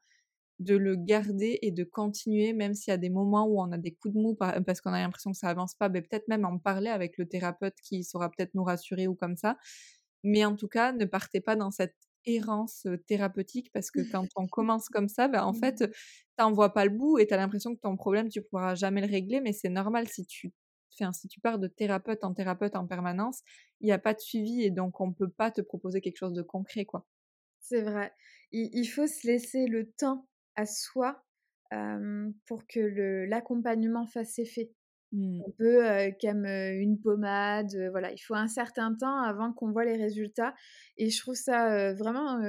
de 0.59 0.75
le 0.75 0.95
garder 0.95 1.57
et 1.61 1.71
de 1.71 1.83
continuer, 1.83 2.53
même 2.53 2.73
s'il 2.73 2.91
y 2.91 2.93
a 2.93 2.97
des 2.97 3.09
moments 3.09 3.45
où 3.47 3.61
on 3.61 3.71
a 3.71 3.77
des 3.77 3.93
coups 3.93 4.13
de 4.13 4.19
mou 4.19 4.35
parce 4.35 4.81
qu'on 4.81 4.91
a 4.93 4.99
l'impression 4.99 5.31
que 5.31 5.37
ça 5.37 5.47
avance 5.47 5.73
pas, 5.75 5.87
ben 5.89 6.01
peut-être 6.03 6.27
même 6.27 6.45
en 6.45 6.57
parler 6.59 6.89
avec 6.89 7.17
le 7.17 7.27
thérapeute 7.27 7.75
qui 7.81 8.03
saura 8.03 8.29
peut-être 8.29 8.53
nous 8.55 8.63
rassurer 8.65 9.07
ou 9.07 9.15
comme 9.15 9.37
ça. 9.37 9.57
Mais 10.23 10.43
en 10.45 10.55
tout 10.55 10.67
cas, 10.67 10.91
ne 10.91 11.05
partez 11.05 11.39
pas 11.39 11.55
dans 11.55 11.71
cette 11.71 11.95
errance 12.35 12.87
thérapeutique 13.07 13.71
parce 13.73 13.91
que 13.91 14.01
quand 14.11 14.27
on 14.35 14.47
commence 14.51 14.89
comme 14.89 15.07
ça, 15.07 15.27
ben 15.27 15.43
en 15.43 15.53
fait, 15.53 15.81
mmh. 15.81 15.91
t'en 16.37 16.51
vois 16.51 16.73
pas 16.73 16.85
le 16.85 16.91
bout 16.91 17.19
et 17.19 17.27
tu 17.27 17.33
as 17.33 17.37
l'impression 17.37 17.75
que 17.75 17.81
ton 17.81 17.95
problème, 17.95 18.29
tu 18.29 18.41
pourras 18.41 18.75
jamais 18.75 19.01
le 19.01 19.07
régler, 19.07 19.41
mais 19.41 19.53
c'est 19.53 19.69
normal 19.69 20.07
si 20.07 20.25
tu, 20.25 20.51
enfin, 20.93 21.11
si 21.13 21.27
tu 21.27 21.39
pars 21.39 21.59
de 21.59 21.67
thérapeute 21.67 22.23
en 22.23 22.33
thérapeute 22.33 22.75
en 22.75 22.87
permanence, 22.87 23.41
il 23.81 23.85
n'y 23.85 23.91
a 23.91 23.99
pas 23.99 24.13
de 24.13 24.19
suivi 24.19 24.63
et 24.63 24.71
donc 24.71 24.99
on 25.01 25.13
peut 25.13 25.29
pas 25.29 25.51
te 25.51 25.61
proposer 25.61 26.01
quelque 26.01 26.17
chose 26.17 26.33
de 26.33 26.41
concret, 26.41 26.85
quoi. 26.85 27.05
C'est 27.61 27.81
vrai. 27.81 28.13
Il, 28.51 28.85
faut 28.85 29.05
se 29.05 29.27
laisser 29.27 29.67
le 29.67 29.91
temps 29.91 30.27
à 30.55 30.65
soi 30.65 31.23
pour 32.47 32.65
que 32.67 33.25
l'accompagnement 33.29 34.07
fasse 34.07 34.39
effet. 34.39 34.71
Mmh. 35.11 35.41
Un 35.41 35.51
peu 35.57 36.11
comme 36.21 36.45
une 36.45 36.99
pommade, 36.99 37.75
voilà, 37.91 38.11
il 38.11 38.19
faut 38.19 38.35
un 38.35 38.47
certain 38.47 38.93
temps 38.93 39.21
avant 39.21 39.53
qu'on 39.53 39.71
voit 39.71 39.85
les 39.85 39.97
résultats. 39.97 40.53
Et 40.97 41.09
je 41.09 41.19
trouve 41.19 41.35
ça 41.35 41.93
vraiment 41.93 42.39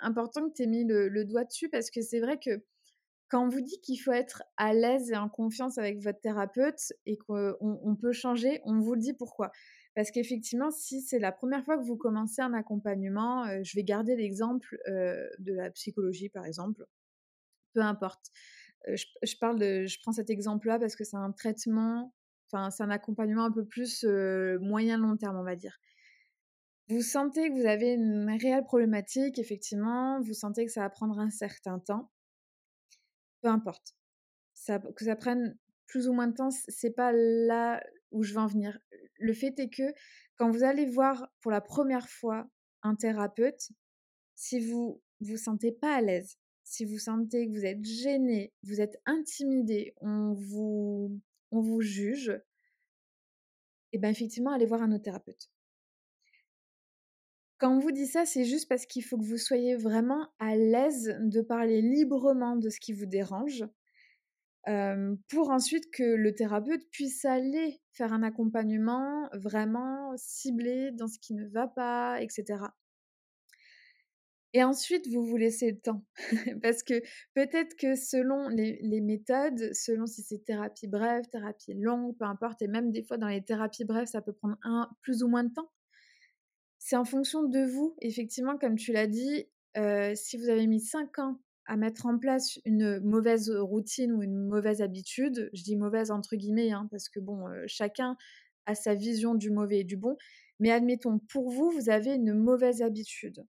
important 0.00 0.48
que 0.48 0.54
tu 0.54 0.62
aies 0.62 0.66
mis 0.66 0.84
le, 0.84 1.24
doigt 1.24 1.44
dessus 1.44 1.68
parce 1.68 1.90
que 1.90 2.02
c'est 2.02 2.20
vrai 2.20 2.38
que 2.38 2.62
quand 3.28 3.44
on 3.44 3.48
vous 3.48 3.62
dit 3.62 3.80
qu'il 3.80 3.98
faut 3.98 4.12
être 4.12 4.44
à 4.56 4.74
l'aise 4.74 5.10
et 5.10 5.16
en 5.16 5.28
confiance 5.28 5.78
avec 5.78 5.98
votre 5.98 6.20
thérapeute 6.20 6.92
et 7.06 7.16
qu'on 7.16 7.56
on 7.60 7.96
peut 7.96 8.12
changer, 8.12 8.60
on 8.64 8.78
vous 8.80 8.94
le 8.94 9.00
dit 9.00 9.14
pourquoi? 9.14 9.50
Parce 9.96 10.10
qu'effectivement, 10.10 10.70
si 10.70 11.00
c'est 11.00 11.18
la 11.18 11.32
première 11.32 11.64
fois 11.64 11.78
que 11.78 11.84
vous 11.84 11.96
commencez 11.96 12.42
un 12.42 12.52
accompagnement, 12.52 13.46
je 13.62 13.76
vais 13.76 13.84
garder 13.84 14.14
l'exemple 14.14 14.76
de 14.86 15.52
la 15.52 15.70
psychologie 15.70 16.28
par 16.28 16.44
exemple, 16.44 16.84
peu 17.72 17.80
importe 17.80 18.30
je, 18.88 19.36
parle 19.40 19.58
de, 19.58 19.86
je 19.86 19.98
prends 20.00 20.12
cet 20.12 20.30
exemple-là 20.30 20.78
parce 20.78 20.96
que 20.96 21.04
c'est 21.04 21.16
un 21.16 21.32
traitement, 21.32 22.14
enfin, 22.48 22.70
c'est 22.70 22.82
un 22.82 22.90
accompagnement 22.90 23.44
un 23.44 23.52
peu 23.52 23.64
plus 23.64 24.04
moyen-long 24.04 25.16
terme, 25.16 25.36
on 25.36 25.44
va 25.44 25.56
dire. 25.56 25.78
Vous 26.88 27.00
sentez 27.00 27.48
que 27.48 27.54
vous 27.54 27.66
avez 27.66 27.94
une 27.94 28.28
réelle 28.40 28.64
problématique, 28.64 29.38
effectivement, 29.38 30.20
vous 30.20 30.34
sentez 30.34 30.66
que 30.66 30.72
ça 30.72 30.82
va 30.82 30.90
prendre 30.90 31.18
un 31.18 31.30
certain 31.30 31.78
temps, 31.78 32.10
peu 33.40 33.48
importe. 33.48 33.94
Que 34.66 35.04
ça 35.04 35.16
prenne 35.16 35.56
plus 35.86 36.08
ou 36.08 36.12
moins 36.12 36.26
de 36.26 36.34
temps, 36.34 36.50
c'est 36.50 36.94
pas 36.94 37.12
là 37.12 37.82
où 38.10 38.22
je 38.22 38.34
veux 38.34 38.40
en 38.40 38.46
venir. 38.46 38.78
Le 39.18 39.32
fait 39.32 39.58
est 39.58 39.70
que 39.70 39.94
quand 40.36 40.50
vous 40.50 40.62
allez 40.62 40.86
voir 40.86 41.26
pour 41.40 41.50
la 41.50 41.60
première 41.60 42.08
fois 42.08 42.46
un 42.82 42.94
thérapeute, 42.94 43.70
si 44.34 44.60
vous 44.60 45.02
vous 45.20 45.36
sentez 45.36 45.72
pas 45.72 45.94
à 45.94 46.00
l'aise, 46.00 46.36
si 46.74 46.84
vous 46.84 46.98
sentez 46.98 47.46
que 47.46 47.52
vous 47.52 47.64
êtes 47.64 47.84
gêné, 47.84 48.52
vous 48.64 48.80
êtes 48.80 49.00
intimidé, 49.06 49.94
on 50.00 50.32
vous, 50.32 51.20
on 51.52 51.60
vous 51.60 51.80
juge, 51.80 52.30
et 53.92 53.96
eh 53.96 53.98
bien 53.98 54.10
effectivement, 54.10 54.50
allez 54.50 54.66
voir 54.66 54.82
un 54.82 54.90
autre 54.90 55.04
thérapeute. 55.04 55.50
Quand 57.58 57.76
on 57.76 57.78
vous 57.78 57.92
dit 57.92 58.08
ça, 58.08 58.26
c'est 58.26 58.44
juste 58.44 58.68
parce 58.68 58.86
qu'il 58.86 59.04
faut 59.04 59.16
que 59.16 59.24
vous 59.24 59.38
soyez 59.38 59.76
vraiment 59.76 60.26
à 60.40 60.56
l'aise 60.56 61.16
de 61.20 61.40
parler 61.40 61.80
librement 61.80 62.56
de 62.56 62.68
ce 62.68 62.80
qui 62.80 62.92
vous 62.92 63.06
dérange, 63.06 63.64
pour 65.28 65.50
ensuite 65.50 65.90
que 65.92 66.02
le 66.02 66.34
thérapeute 66.34 66.90
puisse 66.90 67.24
aller 67.24 67.80
faire 67.92 68.12
un 68.12 68.24
accompagnement 68.24 69.28
vraiment 69.32 70.12
ciblé 70.16 70.90
dans 70.90 71.06
ce 71.06 71.20
qui 71.20 71.34
ne 71.34 71.46
va 71.46 71.68
pas, 71.68 72.20
etc. 72.20 72.64
Et 74.56 74.62
ensuite, 74.62 75.08
vous 75.08 75.24
vous 75.24 75.36
laissez 75.36 75.72
le 75.72 75.80
temps. 75.80 76.04
Parce 76.62 76.84
que 76.84 77.02
peut-être 77.34 77.76
que 77.76 77.96
selon 77.96 78.48
les, 78.48 79.00
méthodes, 79.00 79.74
selon 79.74 80.06
si 80.06 80.22
c'est 80.22 80.44
thérapie 80.44 80.86
brève, 80.86 81.24
thérapie 81.32 81.74
longue, 81.74 82.16
peu 82.16 82.24
importe, 82.24 82.62
et 82.62 82.68
même 82.68 82.92
des 82.92 83.02
fois 83.02 83.18
dans 83.18 83.26
les 83.26 83.42
thérapies 83.42 83.84
brèves, 83.84 84.06
ça 84.06 84.22
peut 84.22 84.32
prendre 84.32 84.56
plus 85.02 85.24
ou 85.24 85.28
moins 85.28 85.42
de 85.42 85.52
temps. 85.52 85.72
C'est 86.78 86.94
en 86.94 87.04
fonction 87.04 87.42
de 87.42 87.64
vous. 87.64 87.96
Effectivement, 88.00 88.56
comme 88.56 88.76
tu 88.76 88.92
l'as 88.92 89.08
dit, 89.08 89.48
euh, 89.76 90.12
si 90.14 90.36
vous 90.36 90.48
avez 90.48 90.68
mis 90.68 90.80
5 90.80 91.18
ans 91.18 91.40
à 91.66 91.76
mettre 91.76 92.06
en 92.06 92.16
place 92.16 92.60
une 92.64 93.00
mauvaise 93.00 93.50
routine 93.50 94.12
ou 94.12 94.22
une 94.22 94.46
mauvaise 94.46 94.82
habitude, 94.82 95.50
je 95.52 95.64
dis 95.64 95.76
mauvaise 95.76 96.12
entre 96.12 96.36
guillemets, 96.36 96.70
hein, 96.70 96.86
parce 96.92 97.08
que 97.08 97.18
bon, 97.18 97.48
euh, 97.48 97.64
chacun 97.66 98.16
a 98.66 98.76
sa 98.76 98.94
vision 98.94 99.34
du 99.34 99.50
mauvais 99.50 99.80
et 99.80 99.84
du 99.84 99.96
bon, 99.96 100.16
mais 100.60 100.70
admettons, 100.70 101.18
pour 101.18 101.50
vous, 101.50 101.72
vous 101.72 101.90
avez 101.90 102.14
une 102.14 102.34
mauvaise 102.34 102.82
habitude 102.82 103.44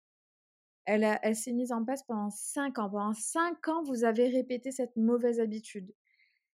elle, 0.85 1.35
s'est 1.35 1.51
mise 1.51 1.71
en 1.71 1.83
place 1.83 2.03
pendant 2.03 2.29
5 2.29 2.79
ans. 2.79 2.89
Pendant 2.89 3.13
5 3.13 3.67
ans, 3.67 3.83
vous 3.83 4.03
avez 4.03 4.27
répété 4.27 4.71
cette 4.71 4.95
mauvaise 4.95 5.39
habitude. 5.39 5.93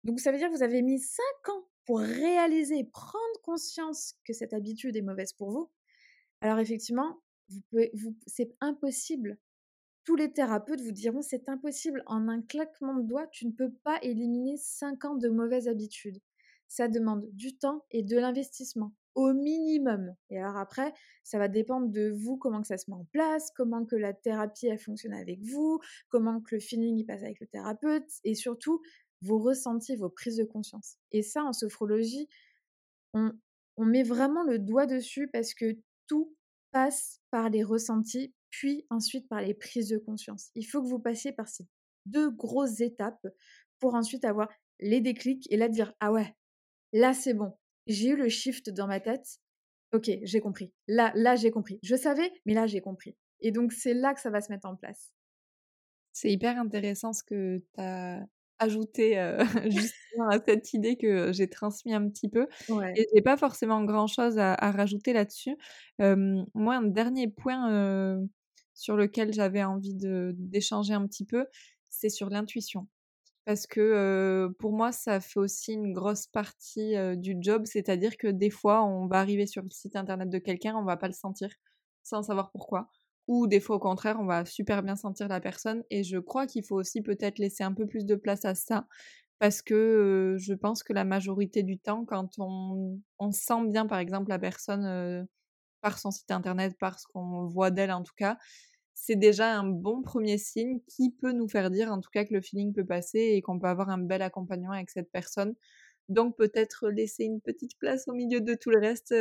Donc 0.05 0.21
ça 0.21 0.31
veut 0.31 0.39
dire 0.39 0.49
que 0.49 0.57
vous 0.57 0.63
avez 0.63 0.83
mis 0.83 0.99
5 0.99 1.23
ans 1.49 1.69
pour 1.87 2.01
réaliser, 2.01 2.85
prendre 2.85 3.41
conscience 3.43 4.15
que 4.25 4.33
cette 4.33 4.53
habitude 4.53 4.97
est 4.97 5.03
mauvaise 5.03 5.33
pour 5.33 5.51
vous. 5.51 5.71
Alors 6.41 6.59
effectivement, 6.59 7.21
c'est 8.27 8.55
impossible. 8.61 9.39
Tous 10.05 10.17
les 10.17 10.33
thérapeutes 10.33 10.81
vous 10.81 10.93
diront 10.93 11.23
c'est 11.23 11.49
impossible. 11.49 12.03
En 12.07 12.29
un 12.29 12.43
claquement 12.43 12.95
de 12.95 13.03
doigts, 13.03 13.27
tu 13.29 13.47
ne 13.47 13.53
peux 13.53 13.73
pas 13.73 13.99
éliminer 14.03 14.57
5 14.57 15.05
ans 15.07 15.15
de 15.15 15.29
mauvaises 15.29 15.69
habitudes. 15.69 16.21
Ça 16.69 16.89
demande 16.89 17.27
du 17.33 17.57
temps 17.57 17.85
et 17.91 18.03
de 18.03 18.19
l'investissement 18.19 18.93
au 19.19 19.35
minimum. 19.35 20.15
Et 20.31 20.39
alors 20.39 20.57
après, 20.57 20.95
ça 21.25 21.39
va 21.39 21.49
dépendre 21.49 21.89
de 21.89 22.09
vous, 22.09 22.37
comment 22.37 22.61
que 22.61 22.69
ça 22.69 22.79
se 22.79 22.89
met 22.89 22.97
en 22.97 23.05
place, 23.07 23.51
comment 23.57 23.85
que 23.85 23.97
la 23.97 24.13
thérapie, 24.13 24.69
elle 24.69 24.79
fonctionne 24.79 25.13
avec 25.13 25.41
vous, 25.43 25.81
comment 26.09 26.41
que 26.41 26.55
le 26.55 26.61
feeling, 26.61 26.97
il 26.97 27.05
passe 27.05 27.25
avec 27.25 27.41
le 27.41 27.49
thérapeute, 27.49 28.09
et 28.23 28.37
surtout, 28.37 28.81
vos 29.23 29.41
ressentis, 29.41 29.97
vos 29.97 30.09
prises 30.09 30.37
de 30.37 30.45
conscience. 30.45 30.99
Et 31.11 31.23
ça, 31.23 31.43
en 31.43 31.53
sophrologie, 31.53 32.29
on, 33.13 33.33
on 33.77 33.85
met 33.85 34.05
vraiment 34.05 34.45
le 34.45 34.61
doigt 34.61 34.87
dessus 34.87 35.27
parce 35.27 35.53
que 35.53 35.77
tout 36.07 36.33
passe 36.71 37.21
par 37.33 37.51
les 37.51 37.65
ressentis, 37.65 38.33
puis 38.51 38.87
ensuite 38.89 39.27
par 39.27 39.41
les 39.41 39.53
prises 39.53 39.89
de 39.89 39.99
conscience. 39.99 40.51
Il 40.55 40.65
faut 40.65 40.81
que 40.81 40.89
vous 40.89 41.01
passiez 41.01 41.33
par 41.33 41.49
ces 41.49 41.67
deux 42.07 42.31
grosses 42.31 42.81
étapes 42.81 43.27
pour 43.81 43.97
ensuite 43.97 44.25
avoir 44.25 44.49
les 44.79 45.01
déclics 45.01 45.51
et 45.51 45.57
là 45.57 45.69
dire 45.69 45.93
ah 45.99 46.13
ouais, 46.13 46.37
là 46.93 47.15
c'est 47.15 47.35
bon, 47.35 47.53
j'ai 47.89 48.11
eu 48.11 48.17
le 48.17 48.29
shift 48.29 48.71
dans 48.71 48.87
ma 48.87 49.01
tête. 49.01 49.41
Ok, 49.93 50.11
j'ai 50.23 50.41
compris. 50.41 50.73
Là, 50.87 51.13
là, 51.15 51.35
j'ai 51.35 51.51
compris. 51.51 51.79
Je 51.83 51.97
savais, 51.97 52.31
mais 52.45 52.55
là, 52.55 52.67
j'ai 52.67 52.81
compris. 52.81 53.17
Et 53.41 53.51
donc, 53.51 53.73
c'est 53.73 53.95
là 53.95 54.15
que 54.15 54.21
ça 54.21 54.31
va 54.31 54.41
se 54.41 54.53
mettre 54.53 54.69
en 54.69 54.77
place. 54.77 55.13
C'est 56.13 56.31
hyper 56.31 56.59
intéressant 56.59 57.13
ce 57.13 57.23
que 57.23 57.59
tu 57.59 57.81
as 57.81 58.27
ajouté 58.59 59.19
euh, 59.19 59.39
justement 59.71 60.29
à 60.31 60.39
cette 60.45 60.75
idée 60.75 60.97
que 60.97 61.33
j'ai 61.33 61.49
transmis 61.49 61.95
un 61.95 62.09
petit 62.09 62.29
peu. 62.29 62.47
Et 62.97 63.07
j'ai 63.15 63.23
pas 63.23 63.37
forcément 63.37 63.83
grand-chose 63.85 64.39
à, 64.39 64.55
rajouter 64.71 65.13
là-dessus. 65.13 65.57
moi, 65.99 66.77
un 66.77 66.83
dernier 66.83 67.29
point 67.29 68.19
sur 68.75 68.97
lequel 68.97 69.33
j'avais 69.33 69.65
envie 69.65 69.95
d'échanger 69.95 70.93
un 70.93 71.07
petit 71.07 71.25
peu, 71.25 71.47
c'est 71.89 72.11
sur 72.11 72.29
l'intuition 72.29 72.87
parce 73.49 73.67
que 73.67 74.55
pour 74.59 74.73
moi, 74.75 74.93
ça 74.93 75.21
fait 75.21 75.41
aussi 75.41 75.73
une 75.73 75.95
grosse 75.95 76.27
partie 76.27 76.95
du 77.17 77.35
job, 77.41 77.63
c'est-à-dire 77.65 78.19
que 78.19 78.27
des 78.27 78.51
fois, 78.51 78.85
on 78.85 79.07
va 79.07 79.21
arriver 79.21 79.47
sur 79.47 79.63
le 79.63 79.71
site 79.71 79.97
internet 79.97 80.29
de 80.29 80.37
quelqu'un, 80.37 80.77
on 80.77 80.85
va 80.85 80.99
pas 80.99 81.07
le 81.07 81.15
sentir 81.15 81.49
sans 82.03 82.23
savoir 82.25 82.51
pourquoi. 82.51 82.91
Ou 83.27 83.47
des 83.47 83.61
fois, 83.61 83.77
au 83.77 83.79
contraire, 83.79 84.19
on 84.21 84.27
va 84.27 84.45
super 84.45 84.83
bien 84.83 84.97
sentir 84.97 85.29
la 85.29 85.41
personne. 85.41 85.83
Et 85.91 86.05
je 86.05 86.19
crois 86.19 86.47
qu'il 86.47 86.63
faut 86.63 86.77
aussi 86.77 87.01
peut-être 87.01 87.39
laisser 87.39 87.65
un 87.65 87.73
peu 87.73 87.87
plus 87.87 88.05
de 88.05 88.17
place 88.17 88.45
à 88.45 88.55
ça, 88.55 88.87
parce 89.39 89.63
que 89.63 90.37
je 90.39 90.53
pense 90.53 90.83
que 90.83 90.93
la 90.93 91.05
majorité 91.05 91.63
du 91.63 91.79
temps, 91.79 92.05
quand 92.05 92.33
on, 92.39 93.01
on 93.19 93.33
sent 93.33 93.67
bien, 93.69 93.87
par 93.87 93.99
exemple, 93.99 94.29
la 94.29 94.39
personne 94.39 95.27
par 95.81 95.99
son 95.99 96.11
site 96.11 96.31
internet, 96.31 96.77
par 96.79 96.99
ce 96.99 97.07
qu'on 97.07 97.47
voit 97.47 97.71
d'elle 97.71 97.93
en 97.93 98.03
tout 98.03 98.15
cas, 98.17 98.37
c'est 99.01 99.17
déjà 99.17 99.57
un 99.57 99.65
bon 99.65 100.03
premier 100.03 100.39
signe 100.39 100.81
qui 100.89 101.11
peut 101.11 101.33
nous 101.33 101.49
faire 101.49 101.71
dire 101.71 101.93
en 101.93 102.01
tout 102.01 102.11
cas 102.11 102.25
que 102.25 102.35
le 102.35 102.41
feeling 102.41 102.75
peut 102.75 102.85
passer 102.85 103.21
et 103.21 103.43
qu'on 103.43 103.59
peut 103.59 103.69
avoir 103.69 103.91
un 103.91 103.99
bel 103.99 104.23
accompagnement 104.23 104.73
avec 104.73 104.91
cette 104.91 105.11
personne. 105.11 105.55
Donc 106.09 106.37
peut-être 106.37 106.89
laisser 106.89 107.25
une 107.25 107.41
petite 107.41 107.79
place 107.79 108.09
au 108.09 108.13
milieu 108.13 108.41
de 108.41 108.55
tout 108.55 108.71
le 108.71 108.81
reste 108.81 109.15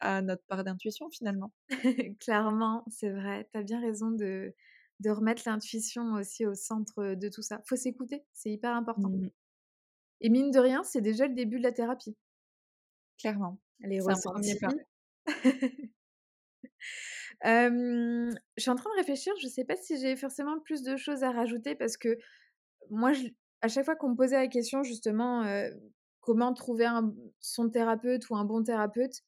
à 0.00 0.20
notre 0.20 0.42
part 0.46 0.64
d'intuition 0.64 1.08
finalement. 1.10 1.52
Clairement, 2.20 2.84
c'est 2.90 3.10
vrai. 3.10 3.48
Tu 3.52 3.58
as 3.58 3.62
bien 3.62 3.80
raison 3.80 4.10
de, 4.10 4.52
de 4.98 5.10
remettre 5.10 5.42
l'intuition 5.46 6.14
aussi 6.14 6.44
au 6.44 6.54
centre 6.54 7.14
de 7.14 7.28
tout 7.28 7.42
ça. 7.42 7.62
Faut 7.66 7.76
s'écouter, 7.76 8.24
c'est 8.32 8.50
hyper 8.50 8.74
important. 8.74 9.10
Mmh. 9.10 9.30
Et 10.22 10.28
mine 10.28 10.50
de 10.50 10.58
rien, 10.58 10.82
c'est 10.82 11.02
déjà 11.02 11.28
le 11.28 11.34
début 11.34 11.58
de 11.58 11.64
la 11.64 11.72
thérapie. 11.72 12.16
Clairement. 13.18 13.58
Les 13.80 14.00
ressentis. 14.00 14.58
je 17.44 18.30
suis 18.58 18.70
en 18.70 18.76
train 18.76 18.90
de 18.90 18.98
réfléchir, 18.98 19.32
je 19.40 19.46
ne 19.46 19.50
sais 19.50 19.64
pas 19.64 19.76
si 19.76 19.98
j'ai 19.98 20.16
forcément 20.16 20.58
plus 20.60 20.82
de 20.82 20.96
choses 20.96 21.22
à 21.22 21.30
rajouter 21.30 21.74
parce 21.74 21.96
que 21.96 22.18
moi, 22.90 23.12
à 23.62 23.68
chaque 23.68 23.84
fois 23.84 23.96
qu'on 23.96 24.10
me 24.10 24.16
posait 24.16 24.36
la 24.36 24.48
question 24.48 24.82
justement 24.82 25.44
comment 26.20 26.52
trouver 26.52 26.86
son 27.40 27.70
thérapeute 27.70 28.28
ou 28.30 28.36
un 28.36 28.44
bon 28.44 28.62
thérapeute, 28.62 29.22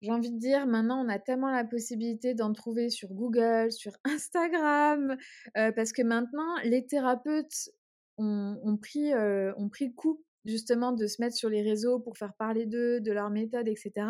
j'ai 0.00 0.12
envie 0.12 0.30
de 0.30 0.38
dire, 0.38 0.66
maintenant, 0.66 1.04
on 1.04 1.08
a 1.08 1.18
tellement 1.18 1.50
la 1.50 1.64
possibilité 1.64 2.32
d'en 2.32 2.52
trouver 2.52 2.88
sur 2.88 3.08
Google, 3.12 3.72
sur 3.72 3.92
Instagram, 4.04 5.16
parce 5.54 5.92
que 5.92 6.02
maintenant, 6.02 6.56
les 6.64 6.86
thérapeutes 6.86 7.70
ont, 8.16 8.78
pris, 8.80 9.12
ont 9.14 9.68
pris 9.68 9.88
le 9.88 9.94
coup 9.94 10.22
justement 10.44 10.92
de 10.92 11.06
se 11.06 11.20
mettre 11.20 11.36
sur 11.36 11.50
les 11.50 11.62
réseaux 11.62 11.98
pour 11.98 12.16
faire 12.16 12.34
parler 12.34 12.66
d'eux, 12.66 13.00
de 13.00 13.12
leur 13.12 13.30
méthode, 13.30 13.68
etc. 13.68 14.06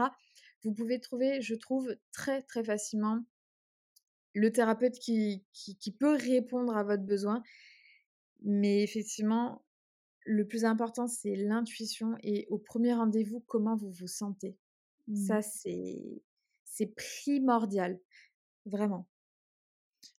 Vous 0.62 0.73
pouvez 0.73 1.01
trouver, 1.01 1.40
je 1.40 1.55
trouve, 1.55 1.94
très 2.12 2.42
très 2.42 2.64
facilement 2.64 3.25
le 4.35 4.53
thérapeute 4.53 4.99
qui, 4.99 5.44
qui, 5.53 5.90
peut 5.92 6.14
répondre 6.14 6.77
à 6.77 6.85
votre 6.85 7.03
besoin. 7.03 7.42
Mais 8.42 8.83
effectivement, 8.83 9.64
le 10.25 10.47
plus 10.47 10.64
important, 10.64 11.09
c'est 11.09 11.35
l'intuition 11.35 12.14
et 12.23 12.47
au 12.51 12.59
premier 12.59 12.94
rendez-vous, 12.94 13.40
comment 13.47 13.77
vous 13.77 13.90
vous 13.90 14.07
sentez. 14.07 14.57
Ça, 15.14 15.40
mmh. 15.40 16.21
c'est 16.64 16.94
primordial, 16.94 17.99
vraiment. 18.66 19.09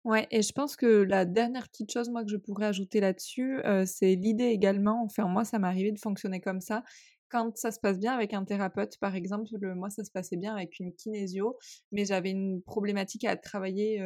Ouais, 0.03 0.27
et 0.31 0.41
je 0.41 0.51
pense 0.51 0.75
que 0.75 1.03
la 1.03 1.25
dernière 1.25 1.69
petite 1.69 1.91
chose, 1.91 2.09
moi, 2.09 2.23
que 2.23 2.31
je 2.31 2.37
pourrais 2.37 2.65
ajouter 2.65 2.99
là-dessus, 2.99 3.61
c'est 3.85 4.15
l'idée 4.15 4.45
également. 4.45 5.03
Enfin, 5.03 5.27
moi, 5.27 5.45
ça 5.45 5.59
m'est 5.59 5.67
arrivé 5.67 5.91
de 5.91 5.99
fonctionner 5.99 6.41
comme 6.41 6.59
ça. 6.59 6.83
Quand 7.29 7.55
ça 7.57 7.71
se 7.71 7.79
passe 7.79 7.99
bien 7.99 8.13
avec 8.13 8.33
un 8.33 8.43
thérapeute, 8.43 8.97
par 8.99 9.15
exemple, 9.15 9.49
moi, 9.75 9.89
ça 9.89 10.03
se 10.03 10.11
passait 10.11 10.37
bien 10.37 10.55
avec 10.55 10.79
une 10.79 10.93
kinésio, 10.93 11.57
mais 11.91 12.05
j'avais 12.05 12.31
une 12.31 12.61
problématique 12.63 13.23
à 13.25 13.37
travailler 13.37 14.01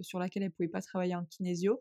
sur 0.00 0.18
laquelle 0.18 0.44
elle 0.44 0.52
pouvait 0.52 0.68
pas 0.68 0.80
travailler 0.82 1.14
en 1.14 1.24
kinésio. 1.24 1.80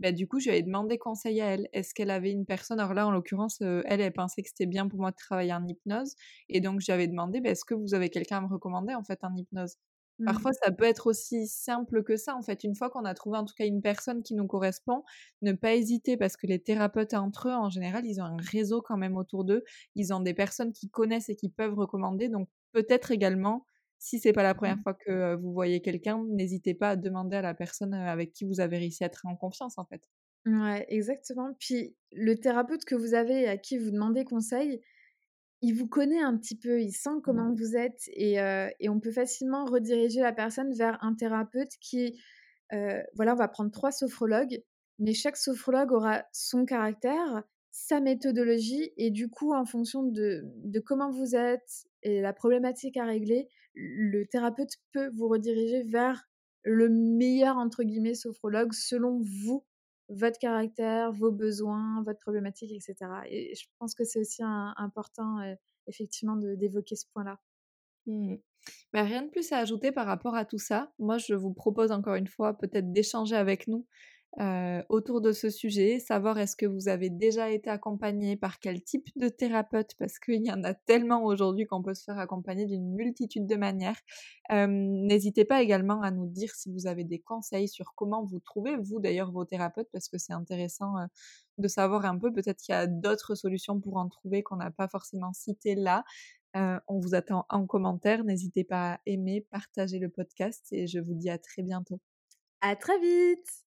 Bah, 0.00 0.12
du 0.12 0.28
coup, 0.28 0.40
je 0.40 0.46
lui 0.46 0.52
avais 0.52 0.62
demandé 0.62 0.98
conseil 0.98 1.40
à 1.42 1.46
elle. 1.54 1.68
Est-ce 1.72 1.94
qu'elle 1.94 2.10
avait 2.10 2.32
une 2.32 2.46
personne? 2.46 2.80
Alors 2.80 2.94
là, 2.94 3.06
en 3.06 3.10
l'occurrence, 3.10 3.60
elle, 3.62 4.00
elle 4.00 4.12
pensait 4.12 4.42
que 4.42 4.48
c'était 4.48 4.66
bien 4.66 4.88
pour 4.88 5.00
moi 5.00 5.10
de 5.10 5.16
travailler 5.16 5.52
en 5.54 5.66
hypnose. 5.66 6.14
Et 6.48 6.60
donc, 6.60 6.80
je 6.80 6.86
lui 6.86 6.92
avais 6.92 7.08
demandé, 7.08 7.40
bah, 7.40 7.50
est-ce 7.50 7.64
que 7.64 7.74
vous 7.74 7.94
avez 7.94 8.10
quelqu'un 8.10 8.38
à 8.38 8.40
me 8.42 8.48
recommander, 8.48 8.94
en 8.94 9.04
fait, 9.04 9.20
en 9.24 9.34
hypnose? 9.36 9.76
Parfois, 10.24 10.50
mmh. 10.52 10.54
ça 10.64 10.72
peut 10.72 10.84
être 10.84 11.06
aussi 11.06 11.46
simple 11.46 12.02
que 12.02 12.16
ça, 12.16 12.34
en 12.36 12.42
fait. 12.42 12.64
Une 12.64 12.74
fois 12.74 12.90
qu'on 12.90 13.04
a 13.04 13.14
trouvé, 13.14 13.38
en 13.38 13.44
tout 13.44 13.54
cas, 13.56 13.66
une 13.66 13.82
personne 13.82 14.22
qui 14.22 14.34
nous 14.34 14.46
correspond, 14.46 15.04
ne 15.42 15.52
pas 15.52 15.74
hésiter, 15.74 16.16
parce 16.16 16.36
que 16.36 16.46
les 16.46 16.58
thérapeutes 16.62 17.14
entre 17.14 17.48
eux, 17.48 17.52
en 17.52 17.68
général, 17.70 18.04
ils 18.06 18.20
ont 18.20 18.24
un 18.24 18.36
réseau 18.38 18.82
quand 18.82 18.96
même 18.96 19.16
autour 19.16 19.44
d'eux. 19.44 19.62
Ils 19.94 20.12
ont 20.12 20.20
des 20.20 20.34
personnes 20.34 20.72
qui 20.72 20.90
connaissent 20.90 21.28
et 21.28 21.36
qui 21.36 21.48
peuvent 21.48 21.74
recommander. 21.74 22.28
Donc, 22.28 22.48
peut-être 22.72 23.10
également 23.12 23.66
si 23.98 24.18
c'est 24.18 24.32
pas 24.32 24.42
la 24.42 24.54
première 24.54 24.76
mmh. 24.76 24.82
fois 24.82 24.94
que 24.94 25.36
vous 25.36 25.52
voyez 25.52 25.80
quelqu'un, 25.80 26.22
n'hésitez 26.28 26.74
pas 26.74 26.90
à 26.90 26.96
demander 26.96 27.36
à 27.36 27.42
la 27.42 27.54
personne 27.54 27.94
avec 27.94 28.32
qui 28.32 28.44
vous 28.44 28.60
avez 28.60 28.78
réussi 28.78 29.04
à 29.04 29.06
être 29.06 29.24
en 29.26 29.36
confiance, 29.36 29.78
en 29.78 29.84
fait. 29.86 30.02
Ouais, 30.46 30.86
exactement. 30.88 31.54
Puis 31.58 31.96
le 32.12 32.36
thérapeute 32.36 32.84
que 32.84 32.94
vous 32.94 33.14
avez 33.14 33.48
à 33.48 33.56
qui 33.56 33.78
vous 33.78 33.90
demandez 33.90 34.24
conseil, 34.24 34.80
il 35.62 35.72
vous 35.72 35.88
connaît 35.88 36.20
un 36.20 36.36
petit 36.36 36.56
peu, 36.56 36.80
il 36.80 36.92
sent 36.92 37.16
mmh. 37.16 37.22
comment 37.22 37.52
vous 37.54 37.76
êtes 37.76 38.02
et, 38.08 38.34
et 38.80 38.88
on 38.88 39.00
peut 39.00 39.12
facilement 39.12 39.64
rediriger 39.64 40.20
la 40.20 40.32
personne 40.32 40.72
vers 40.74 41.02
un 41.02 41.14
thérapeute 41.14 41.72
qui, 41.80 42.20
voilà, 42.70 43.32
on 43.32 43.36
va 43.36 43.48
prendre 43.48 43.70
trois 43.70 43.92
sophrologues, 43.92 44.62
mais 44.98 45.14
chaque 45.14 45.36
sophrologue 45.36 45.92
aura 45.92 46.24
son 46.32 46.64
caractère, 46.64 47.42
sa 47.72 48.00
méthodologie 48.00 48.92
et 48.96 49.10
du 49.10 49.28
coup, 49.28 49.52
en 49.52 49.66
fonction 49.66 50.02
de, 50.02 50.42
de 50.64 50.80
comment 50.80 51.10
vous 51.10 51.36
êtes 51.36 51.86
et 52.02 52.20
la 52.20 52.32
problématique 52.32 52.96
à 52.96 53.04
régler, 53.04 53.48
le 53.74 54.24
thérapeute 54.24 54.76
peut 54.92 55.10
vous 55.14 55.28
rediriger 55.28 55.82
vers 55.82 56.24
le 56.62 56.88
meilleur, 56.88 57.58
entre 57.58 57.84
guillemets, 57.84 58.14
sophrologue 58.14 58.72
selon 58.72 59.20
vous, 59.42 59.64
votre 60.08 60.38
caractère, 60.38 61.12
vos 61.12 61.32
besoins, 61.32 62.02
votre 62.04 62.20
problématique, 62.20 62.72
etc. 62.72 62.94
Et 63.28 63.54
je 63.54 63.66
pense 63.78 63.94
que 63.94 64.04
c'est 64.04 64.20
aussi 64.20 64.42
important, 64.42 65.38
effectivement, 65.86 66.36
d'évoquer 66.36 66.96
ce 66.96 67.06
point-là. 67.12 67.38
Mmh. 68.06 68.36
Bah, 68.92 69.02
rien 69.02 69.22
de 69.22 69.28
plus 69.30 69.52
à 69.52 69.58
ajouter 69.58 69.92
par 69.92 70.06
rapport 70.06 70.34
à 70.34 70.44
tout 70.44 70.58
ça. 70.58 70.92
Moi, 70.98 71.18
je 71.18 71.34
vous 71.34 71.52
propose 71.52 71.92
encore 71.92 72.14
une 72.14 72.26
fois 72.26 72.56
peut-être 72.56 72.92
d'échanger 72.92 73.36
avec 73.36 73.68
nous 73.68 73.86
autour 74.88 75.22
de 75.22 75.32
ce 75.32 75.48
sujet, 75.48 75.98
savoir 75.98 76.38
est-ce 76.38 76.56
que 76.56 76.66
vous 76.66 76.88
avez 76.88 77.08
déjà 77.08 77.50
été 77.50 77.70
accompagné 77.70 78.36
par 78.36 78.58
quel 78.58 78.82
type 78.82 79.08
de 79.16 79.28
thérapeute, 79.28 79.94
parce 79.98 80.18
qu'il 80.18 80.44
y 80.44 80.52
en 80.52 80.62
a 80.62 80.74
tellement 80.74 81.24
aujourd'hui 81.24 81.64
qu'on 81.66 81.82
peut 81.82 81.94
se 81.94 82.04
faire 82.04 82.18
accompagner 82.18 82.66
d'une 82.66 82.94
multitude 82.94 83.46
de 83.46 83.56
manières. 83.56 83.98
N'hésitez 84.50 85.44
pas 85.46 85.62
également 85.62 86.02
à 86.02 86.10
nous 86.10 86.26
dire 86.26 86.54
si 86.54 86.70
vous 86.70 86.86
avez 86.86 87.04
des 87.04 87.18
conseils 87.18 87.68
sur 87.68 87.94
comment 87.94 88.24
vous 88.24 88.40
trouvez, 88.40 88.76
vous 88.76 89.00
d'ailleurs, 89.00 89.32
vos 89.32 89.46
thérapeutes, 89.46 89.88
parce 89.92 90.08
que 90.08 90.18
c'est 90.18 90.34
intéressant 90.34 90.94
de 91.56 91.68
savoir 91.68 92.04
un 92.04 92.18
peu, 92.18 92.30
peut-être 92.30 92.58
qu'il 92.58 92.74
y 92.74 92.76
a 92.76 92.86
d'autres 92.86 93.34
solutions 93.34 93.80
pour 93.80 93.96
en 93.96 94.08
trouver 94.08 94.42
qu'on 94.42 94.56
n'a 94.56 94.70
pas 94.70 94.88
forcément 94.88 95.32
citées 95.32 95.74
là. 95.74 96.04
on 96.54 97.00
vous 97.00 97.14
attend 97.14 97.46
en 97.48 97.66
commentaire. 97.66 98.24
N'hésitez 98.24 98.64
pas 98.64 98.94
à 98.94 99.00
aimer, 99.06 99.46
partager 99.50 99.98
le 99.98 100.10
podcast 100.10 100.66
et 100.72 100.86
je 100.86 100.98
vous 100.98 101.14
dis 101.14 101.30
à 101.30 101.38
très 101.38 101.62
bientôt. 101.62 102.00
À 102.60 102.76
très 102.76 102.98
vite 102.98 103.65